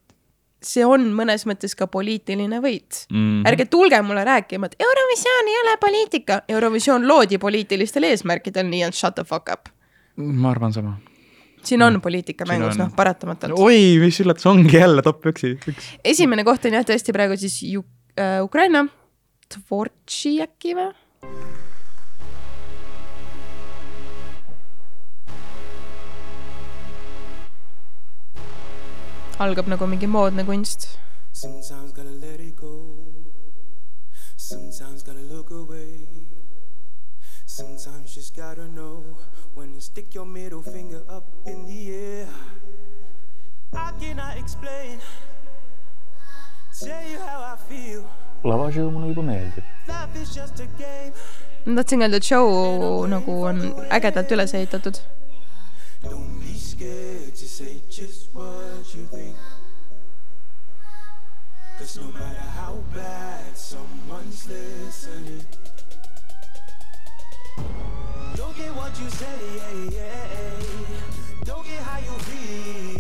[0.63, 3.45] see on mõnes mõttes ka poliitiline võit Mhm.
[3.47, 8.93] ärge tulge mulle rääkima, et Eurovisioon ei ole poliitika, Eurovisioon loodi poliitilistel eesmärkidel, nii et
[8.93, 9.69] shut the fuck up.
[10.17, 10.97] ma arvan sama.
[11.63, 13.59] Siin on poliitika Siin mängus, noh, paratamatult.
[13.59, 15.89] oi, mis üllatus, ongi jälle top üksi, üks.
[16.03, 17.85] esimene koht on jah tõesti praegu siis Ju-
[18.17, 18.85] äh, Ukraina,
[19.49, 20.91] Tvortši äkki või?
[29.39, 30.87] algab nagu mingi moodne kunst.
[31.33, 32.73] Sometimes gotta let it go.
[34.35, 36.07] Sometimes gotta look away.
[37.45, 39.08] Sometimes just gotta know
[39.99, 42.27] stick your middle finger up in the air.
[43.73, 44.97] I cannot explain.
[46.79, 48.05] Tell you how I feel.
[48.43, 49.65] lavashow mulle juba meeldib.
[49.87, 51.11] Life is just a game.
[51.65, 52.47] ma tahtsin öelda, et show
[53.13, 53.59] nagu on
[53.97, 55.01] ägedalt üles ehitatud.
[56.03, 59.35] Don't be scared to say just what you think.
[61.77, 65.43] Cause no matter how bad someone's listening,
[68.49, 71.45] don't get what you say, yeah, yeah.
[71.45, 72.98] don't get how you feel.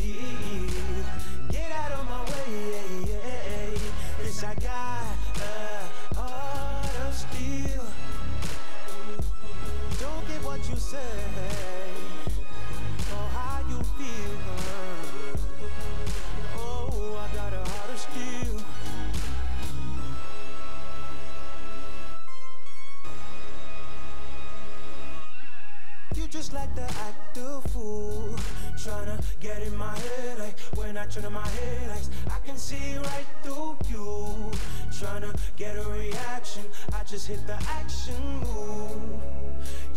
[26.79, 28.35] To act a fool,
[28.77, 30.39] tryna get in my head.
[30.39, 34.51] Like when I turn on my headlights, I can see right through you.
[34.99, 36.63] Tryna get a reaction,
[36.93, 39.21] I just hit the action move.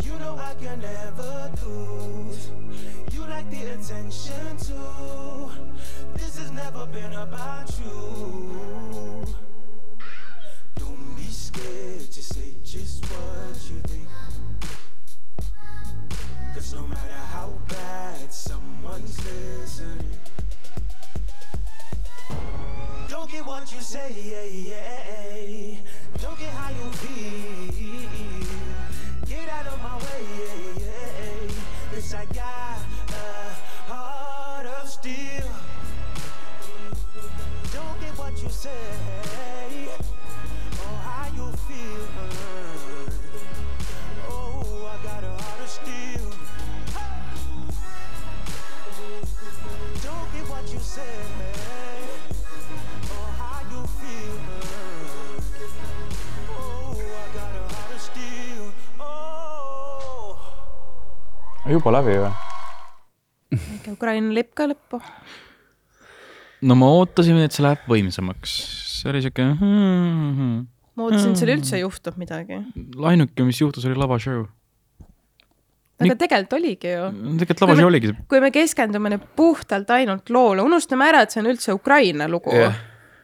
[0.03, 2.51] You know I can never lose.
[3.13, 5.51] You like the attention too.
[6.15, 9.25] This has never been about you.
[10.75, 14.02] Don't be scared to say just what you think.
[16.73, 20.17] No matter how bad someone's listening,
[23.09, 25.79] don't get what you say.
[26.21, 28.09] Don't get how you feel.
[29.27, 31.47] Get out of my way.
[31.93, 35.49] Cause I got a heart of steel.
[37.71, 38.69] Don't get what you say
[40.79, 42.22] or how you feel.
[61.69, 62.31] Juba läbi või?
[63.53, 64.99] väike Ukraina lipp ka lõppu.
[66.67, 68.55] no ma ootasin, et see läheb võimsamaks,
[68.99, 70.65] see oli siuke hmm,.
[70.97, 72.59] ma ootasin, et seal üldse juhtub midagi.
[73.11, 74.45] ainuke, mis juhtus, oli lavashow.
[76.03, 77.09] aga tegelikult oligi ju.
[77.43, 81.51] tegelikult lavashow oligi kui me keskendume nüüd puhtalt ainult loole, unustame ära, et see on
[81.53, 82.75] üldse Ukraina lugu Jah.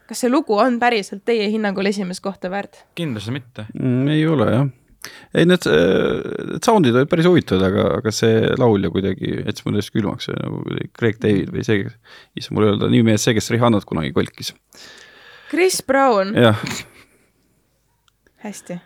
[0.07, 2.85] kas see lugu on päriselt teie hinnangul esimest kohta väärt?
[2.95, 3.67] kindlasti mitte.
[3.73, 4.13] mm,.
[4.15, 4.69] ei ole jah.
[5.07, 9.95] ei, need, need sound'id olid päris huvitavad, aga, aga see laulja kuidagi jättis mulle täiesti
[9.95, 10.63] külmaks, see nagu
[10.97, 11.85] Craig David või see,
[12.39, 14.53] issand, mul ei ole ta nimi meeles, see, kes Rihannat kunagi kolkis.
[15.49, 16.59] Chris Brown, jah,
[18.43, 18.77] hästi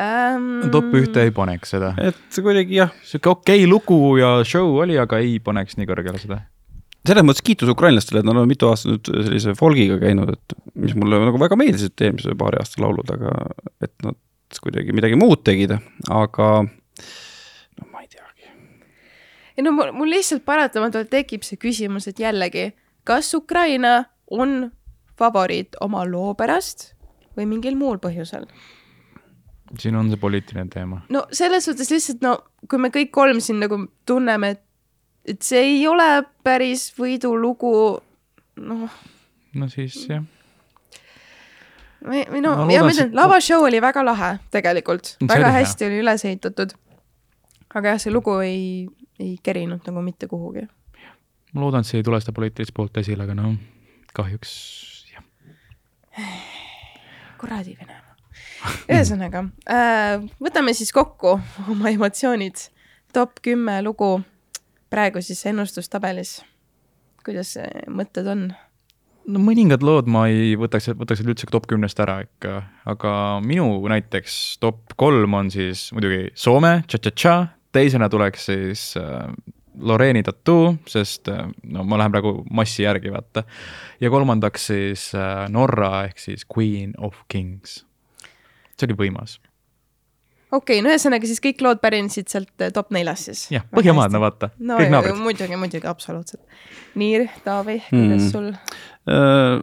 [0.00, 0.66] ähm,.
[0.72, 1.94] top ühte ei paneks seda.
[2.00, 6.20] et kuidagi jah, sihuke okei okay lugu ja show oli, aga ei paneks nii kõrgele
[6.20, 6.42] seda.
[7.06, 10.96] selles mõttes kiitus ukrainlastele, et nad on mitu aastat nüüd sellise folgiga käinud, et mis
[10.98, 13.36] mulle nagu väga meeldisid eelmise paari aasta laulud, aga
[13.84, 14.18] et nad
[14.62, 15.76] kuidagi midagi muud tegid,
[16.12, 18.50] aga no ma ei teagi.
[19.56, 22.70] ei no mul, mul lihtsalt paratamatult tekib see küsimus, et jällegi,
[23.04, 23.98] kas Ukraina
[24.30, 24.70] on
[25.18, 26.92] favoriit oma loo pärast
[27.36, 28.46] või mingil muul põhjusel?
[29.78, 31.02] siin on see poliitiline teema.
[31.10, 32.36] no selles suhtes lihtsalt no
[32.70, 34.62] kui me kõik kolm siin nagu tunneme, et,
[35.26, 37.72] et see ei ole päris võidulugu,
[38.62, 38.98] noh,
[39.54, 40.24] no siis jah,
[42.06, 42.22] Ma
[42.70, 45.54] ja ma ütlen, lavashow oli väga lahe tegelikult, väga oli hea.
[45.58, 46.74] hästi oli üles ehitatud.
[47.74, 48.86] aga jah, see lugu ei,
[49.20, 50.66] ei kerinud nagu mitte kuhugi.
[51.52, 53.54] ma loodan, et see ei tule seda poliitilist poolt esile, aga no
[54.14, 54.52] kahjuks
[55.14, 55.24] jah.
[57.40, 58.14] kuradi Venemaa.
[58.86, 62.68] ühesõnaga äh,, võtame siis kokku oma emotsioonid.
[63.12, 64.20] top kümme lugu
[64.90, 66.38] praegu siis ennustustabelis.
[67.26, 67.56] kuidas
[67.90, 68.46] mõtted on?
[69.32, 73.12] No mõningad lood ma ei võtaks, võtaks üldse top kümnest ära ikka, aga
[73.44, 77.36] minu näiteks top kolm on siis muidugi Soome, Cha-Cha-Cha,
[77.74, 79.26] teisena tuleks siis äh,
[79.76, 83.44] Loreeni Tattoo, sest äh, no ma lähen praegu massi järgi, vaata.
[84.00, 87.82] ja kolmandaks siis äh, Norra ehk siis Queen of Kings.
[88.76, 89.38] see oli võimas,
[90.52, 93.44] okei okay,, no ühesõnaga siis kõik lood pärinesid sealt äh, top neljast siis.
[93.54, 95.18] jah, Põhjamaad, no vaata, no kõik naabrid.
[95.22, 96.42] muidugi, muidugi, absoluutselt.
[96.94, 98.30] nii, Taavi, kuidas Mm.
[98.30, 98.52] sul?
[99.06, 99.60] Äh,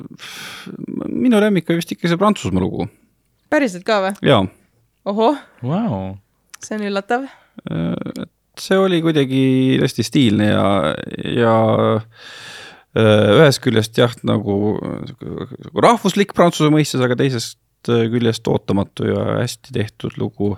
[1.10, 2.88] minu lemmik oli vist ikka see Prantsusmaa lugu,
[3.52, 4.14] päriselt ka või?
[4.28, 4.44] jaa.
[5.06, 6.16] ohoh, Vau,
[6.64, 7.28] see on üllatav.
[7.70, 8.30] et
[8.60, 10.68] see oli kuidagi hästi stiilne ja,
[11.42, 11.56] ja
[12.96, 14.78] äh, ühest küljest jah, nagu
[15.10, 17.58] nagu rahvuslik Prantsuse mõistes, aga teisest
[17.88, 20.54] küljest ootamatu ja hästi tehtud lugu.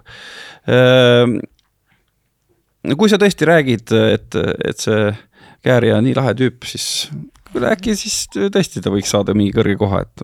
[2.84, 5.14] no kui sa tõesti räägid, et, et see
[5.66, 7.08] Käärija on nii lahe tüüp, siis
[7.50, 10.22] kuule äkki siis tõesti ta võiks saada mingi kõrge koha, et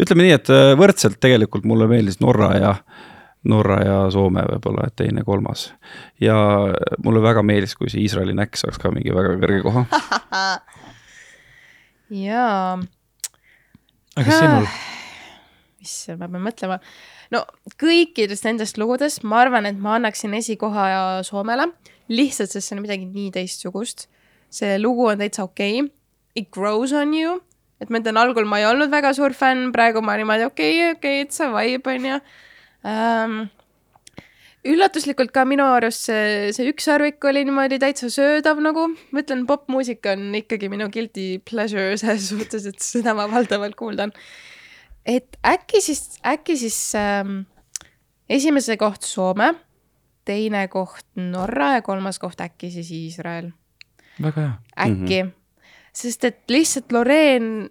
[0.00, 2.70] ütleme nii, et võrdselt tegelikult mulle meeldis Norra ja
[3.50, 5.68] Norra ja Soome võib-olla, et teine, kolmas.
[6.20, 6.36] ja
[7.04, 9.84] mulle väga meeldis, kui see Iisraeli näkk saaks ka mingi väga kõrge koha.
[12.24, 12.78] jaa,
[14.16, 14.68] aga sinul,
[15.84, 16.80] issand, ma pean mõtlema.
[17.34, 17.44] no
[17.80, 20.86] kõikidest nendest lugudest ma arvan, et ma annaksin esikoha
[21.26, 21.70] Soomele,
[22.08, 24.08] lihtsalt sest see on midagi nii teistsugust.
[24.54, 25.92] see lugu on täitsa okei okay.,
[26.34, 27.38] It grows on you,
[27.78, 30.94] et ma ütlen, algul ma ei olnud väga suur fänn, praegu ma niimoodi okei okay,,
[30.96, 32.16] okei okay,, it's a vibe on ju
[32.90, 33.36] ähm,.
[34.64, 40.16] üllatuslikult ka minu arust see, see ükssarvik oli niimoodi täitsa söödav nagu, ma ütlen, popmuusika
[40.16, 44.14] on ikkagi minu guilty pleasure selles suhtes, et seda ma valdavalt kuuldan
[45.06, 47.44] et äkki siis, äkki siis ähm,
[48.28, 49.52] esimese koht Soome,
[50.24, 53.52] teine koht Norra ja kolmas koht äkki siis Iisrael,
[54.22, 54.52] väga hea.
[54.86, 55.30] äkki mm.
[55.30, 55.66] -hmm.
[55.92, 57.70] sest et lihtsalt Loreen,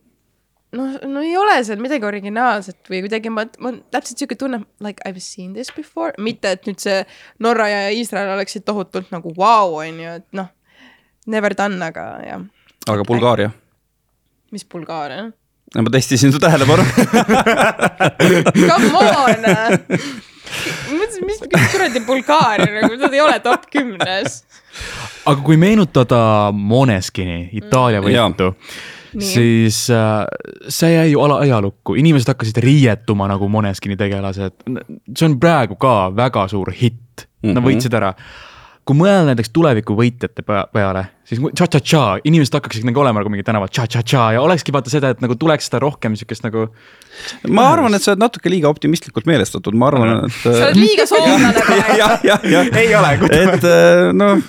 [0.71, 5.01] noh, no ei ole seal midagi originaalset või kuidagi ma, ma täpselt sihuke tunne, like
[5.05, 7.05] I have seen this before, mitte et nüüd see
[7.39, 10.49] Norra ja Iisrael oleksid tohutult nagu vau wow,, on ju, et noh,
[11.25, 12.45] never done, aga jah,
[12.87, 13.51] aga Bulgaaria,
[14.51, 15.31] mis Bulgaaria,
[15.81, 16.83] ma testisin su tähelepanu.
[18.69, 19.47] come on
[20.93, 21.39] mõtlesin, mis
[21.73, 24.41] kuradi Bulgaaria nagu, nad ei ole top kümnes.
[25.25, 28.07] aga kui meenutada Måneskini Itaalia Mm.
[28.09, 28.53] Võitu,
[29.13, 29.21] Nii.
[29.29, 30.25] siis äh,
[30.73, 34.55] see jäi ju ala ajalukku, inimesed hakkasid riietuma nagu Måneskini tegelased.
[35.17, 37.65] see on praegu ka väga suur hitt, nad Mhm.
[37.67, 38.13] võitsid ära.
[38.83, 43.45] Kui mõelda näiteks tuleviku võitjate pea- peale, siis cha-cha-cha, inimesed hakkaksid nagu olema nagu mingi
[43.47, 46.65] tänaval cha-cha-cha ja olekski vaata seda, et nagu tuleks seda rohkem siukest nagu.
[47.47, 50.37] ma arvan, et sa oled natuke liiga optimistlikult meelestatud, ma arvan, et.
[50.43, 52.63] sa oled liiga soomlane praegu.
[52.83, 54.43] ei ole, et äh, noh,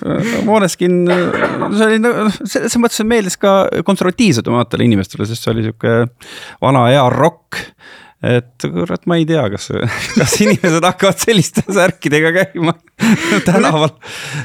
[0.48, 3.56] Måneskin, see oli nagu selles mõttes meeldis ka
[3.86, 6.00] konservatiivsetematele inimestele, sest see oli sihuke
[6.64, 7.62] vana hea rokk.
[8.24, 9.68] Et kurat, ma ei tea, kas,
[10.14, 12.76] kas inimesed hakkavad selliste särkidega käima
[13.48, 13.92] tänaval.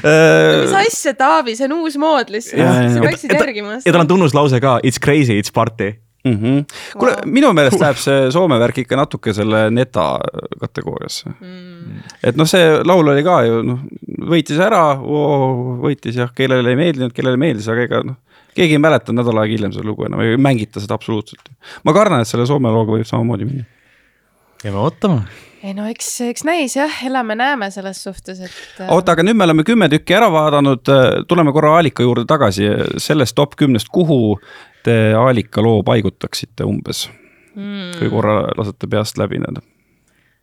[0.02, 4.60] mis asja, Taavi, see on uus mood lihtsalt sa peaksid järgima ja tal on tunnuslause
[4.62, 5.94] ka, it's crazy, it's party.
[6.24, 6.64] Mm -hmm.
[6.98, 10.18] kuule Wow., minu meelest läheb see Soome värk ikka natuke selle neta
[10.60, 12.02] kategooriasse mm..
[12.22, 13.78] et noh, see laul oli ka ju noh,
[14.28, 14.82] võitis ära,
[15.80, 18.18] võitis jah, kellele ei meeldinud, kellele meeldis, aga ega noh,
[18.60, 21.52] keegi ei mäleta nädal aega hiljem seda lugu enam, ei mängita seda absoluutselt.
[21.84, 23.68] ma kardan, et selle Soome looga võib samamoodi minna.
[24.64, 25.22] jääme ootama.
[25.62, 28.58] ei no eks, eks näis jah, elame-näeme selles suhtes, et.
[28.80, 30.92] äh, oota, aga nüüd me oleme kümme tükki ära vaadanud,
[31.28, 32.68] tuleme korra Aalika juurde tagasi,
[33.00, 34.36] sellest top kümnest, kuhu
[34.84, 37.08] te Aalika loo paigutaksite umbes?
[37.54, 39.60] mm, kui korra lasete peast läbi need.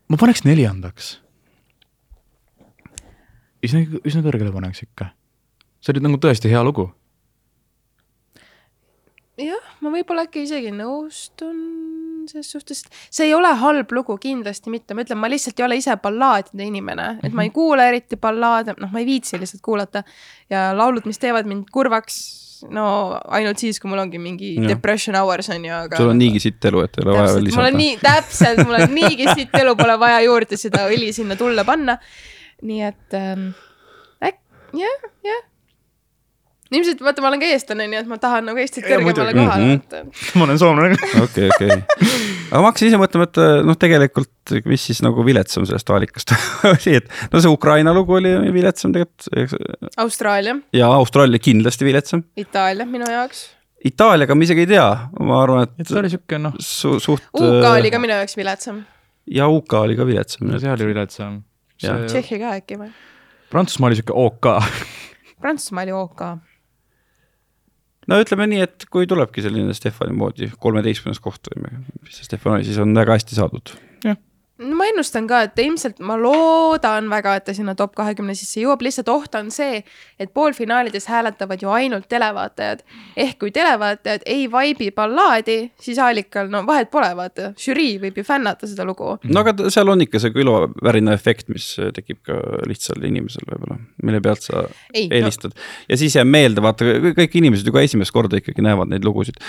[0.09, 1.18] ma paneks neljandaks.
[3.65, 5.11] üsna, üsna kõrgele paneks ikka.
[5.82, 6.89] see oli nagu tõesti hea lugu.
[9.38, 11.60] jah, ma võib-olla äkki isegi nõustun
[12.28, 12.82] selles suhtes,
[13.14, 16.66] see ei ole halb lugu, kindlasti mitte, ma ütlen, ma lihtsalt ei ole ise ballaadide
[16.68, 20.04] inimene, et ma ei kuula eriti ballaade, noh, ma ei viitsi lihtsalt kuulata
[20.52, 22.18] ja laulud, mis teevad mind kurvaks,
[22.74, 22.88] no
[23.38, 24.72] ainult siis, kui mul ongi mingi Jah.
[24.74, 26.00] depression hours on ju, aga.
[26.02, 27.84] sul on niigi sitt elu, et ei ole vaja täpselt, mul on lisada.
[27.84, 32.00] nii, täpselt, mul on niigi siit elu, pole vaja juurde seda õli sinna tulle panna.
[32.68, 33.52] nii et ähm,
[34.26, 34.42] äk-,
[34.76, 35.46] jah, jah.
[36.72, 39.74] Ilmselt vaata, ma olen ka eestlane, nii et ma tahan nagu Eestit kõrgemale kohale Mhm.
[39.78, 40.01] võtta.
[40.36, 40.97] ma olen soomlane.
[41.24, 41.78] okei, okei.
[42.51, 46.34] aga ma hakkasin ise mõtlema, et noh, tegelikult, mis siis nagu viletsam sellest vaalikast
[46.72, 49.30] oli, et no see Ukraina lugu oli viletsam tegelikult.
[49.97, 52.24] Austraalia, ja Austraalia kindlasti viletsam.
[52.38, 53.45] Itaalia minu jaoks.
[53.88, 54.86] Itaaliaga ma isegi ei tea,
[55.22, 57.24] ma arvan, et et see oli siuke noh, su, suht.
[57.38, 58.82] UK oli ka minu jaoks viletsam,
[59.30, 60.49] ja UK oli ka viletsam.
[60.59, 61.43] see oli viletsam.
[61.78, 62.89] Tšehhi ka äkki või?
[63.51, 64.47] Prantsusmaa oli siuke OK.
[65.39, 66.24] Prantsusmaa oli OK.
[68.12, 72.58] No ütleme nii, et kui tulebki selline Stefani moodi kolmeteistkümnes koht või mis see Stefan
[72.58, 73.76] oli, siis on väga hästi saadud.
[74.88, 78.82] Ma ennustan ka, et ilmselt ma loodan väga, et ta sinna top kahekümne sisse jõuab,
[78.86, 79.82] lihtsalt oht on see,
[80.20, 82.84] et poolfinaalides hääletavad ju ainult televaatajad.
[83.18, 88.24] ehk kui televaatajad ei vaibi ballaadi, siis allikal no vahet pole, vaata, žürii võib ju
[88.24, 89.18] fännata seda lugu.
[89.24, 94.22] no aga seal on ikka see külvavärina efekt, mis tekib ka lihtsal inimesel võib-olla, mille
[94.22, 95.66] pealt sa Ei, eelistad no..
[95.90, 99.42] ja siis jääb meelde, vaata kõik inimesed ju ka esimest korda ikkagi näevad neid lugusid.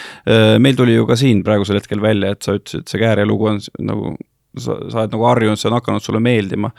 [0.58, 3.46] meil tuli ju ka siin praegusel hetkel välja, et sa ütlesid, et see Kääre lugu
[3.46, 4.16] on nagu,
[4.56, 6.72] sa, sa oled nagu harjunud, see on hakanud sulle meeldima.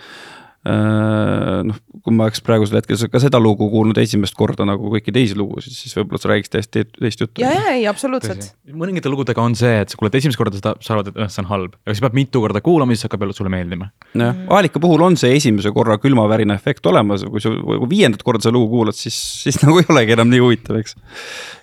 [0.59, 5.37] noh, kui ma oleks praegusel hetkel ka seda lugu kuulnud esimest korda nagu kõiki teisi
[5.39, 7.39] lugusid, siis võib-olla sa räägiks täiesti teist juttu.
[7.39, 8.49] ja, ja ei, absoluutselt.
[8.67, 11.45] mõningate lugudega on see, et sa kuuled esimest korda seda, sa arvad, et noh, see
[11.45, 13.87] on halb, aga siis peab mitu korda kuulama, siis hakkab jälle sulle meeldima.
[14.19, 17.55] jah, Aalika puhul on see esimese korra külmavärina efekt olemas, kui sa
[17.95, 19.15] viiendat korda seda lugu kuulad, siis,
[19.45, 20.99] siis nagu ei olegi enam nii huvitav, eks.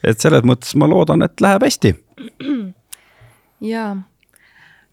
[0.09, 1.97] et selles mõttes ma loodan, et läheb hästi.
[3.76, 3.93] jaa.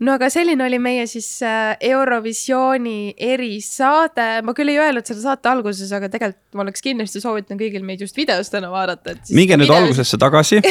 [0.03, 5.49] No aga selline oli meie siis äh, Eurovisiooni erisaade, ma küll ei öelnud selle saate
[5.51, 9.23] alguses, aga tegelikult ma oleks kindlasti soovitanud kõigil meid just videos täna vaadata, et.
[9.35, 10.57] minge nüüd algusesse tagasi.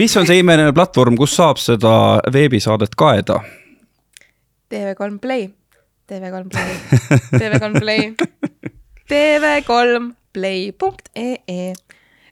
[0.00, 1.92] mis on see imeline platvorm, kus saab seda
[2.34, 3.36] veebisaadet kaeda?
[4.72, 5.42] TV3 Play,
[6.10, 6.70] TV3 Play,
[7.38, 8.00] TV3 Play,
[9.10, 11.72] TV3 Play.ee.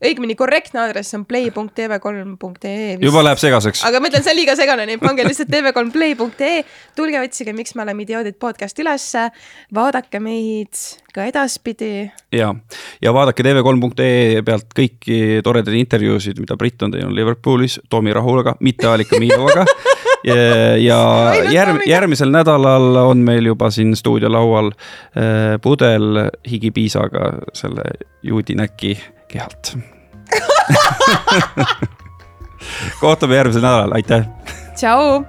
[0.03, 2.97] Õigemini korrektne aadress on play.tv3.ee.
[3.03, 3.85] juba läheb segaseks.
[3.89, 6.65] aga ma ütlen, see on liiga segane, nii et pange lihtsalt tv3play.ee,
[6.99, 9.29] tulge otsige, miks me oleme idioodid podcast ülesse,
[9.75, 10.83] vaadake meid
[11.15, 12.11] ka edaspidi.
[12.35, 12.53] ja,
[13.03, 18.89] ja vaadake tv3.ee pealt kõiki toredaid intervjuusid, mida Brit on teinud Liverpoolis Tomi Rahulaga, mitte
[18.91, 19.67] Alika Miilovaga.
[20.29, 20.37] ja,
[20.79, 20.99] ja
[21.53, 27.89] järg, järgmisel nädalal on meil juba siin stuudiolaual äh, pudel higipiisaga selle
[28.23, 28.97] juudi näki
[29.33, 29.77] kehalt.
[33.03, 34.27] kohtume järgmisel nädalal, aitäh!
[34.77, 35.25] Tšau